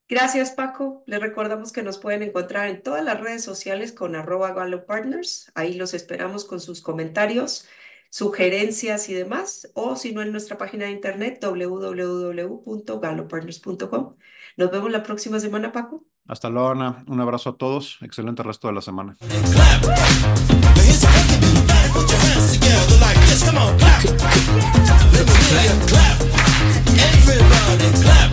Gracias, 0.08 0.52
Paco. 0.52 1.02
Les 1.06 1.20
recordamos 1.20 1.72
que 1.72 1.82
nos 1.82 1.98
pueden 1.98 2.22
encontrar 2.22 2.68
en 2.68 2.82
todas 2.82 3.02
las 3.02 3.18
redes 3.20 3.42
sociales 3.42 3.92
con 3.92 4.14
arroba 4.16 4.54
Partners. 4.86 5.50
Ahí 5.54 5.72
los 5.74 5.94
esperamos 5.94 6.44
con 6.44 6.60
sus 6.60 6.82
comentarios, 6.82 7.66
sugerencias 8.10 9.08
y 9.08 9.14
demás. 9.14 9.70
O 9.74 9.96
si 9.96 10.12
no, 10.12 10.20
en 10.20 10.30
nuestra 10.30 10.58
página 10.58 10.84
de 10.84 10.90
internet 10.90 11.42
www.galopartners.com. 11.42 14.16
Nos 14.56 14.70
vemos 14.70 14.92
la 14.92 15.02
próxima 15.02 15.40
semana, 15.40 15.72
Paco. 15.72 16.04
Hasta 16.28 16.50
luego, 16.50 16.68
Ana. 16.68 17.02
Un 17.08 17.20
abrazo 17.20 17.50
a 17.50 17.56
todos. 17.56 17.98
Excelente 18.02 18.42
resto 18.42 18.68
de 18.68 18.74
la 18.74 18.82
semana. 18.82 19.16
Everybody 26.96 27.90
clap. 28.02 28.32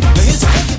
Now 0.00 0.14
here's 0.22 0.42
a 0.42 0.46
funky 0.46 0.73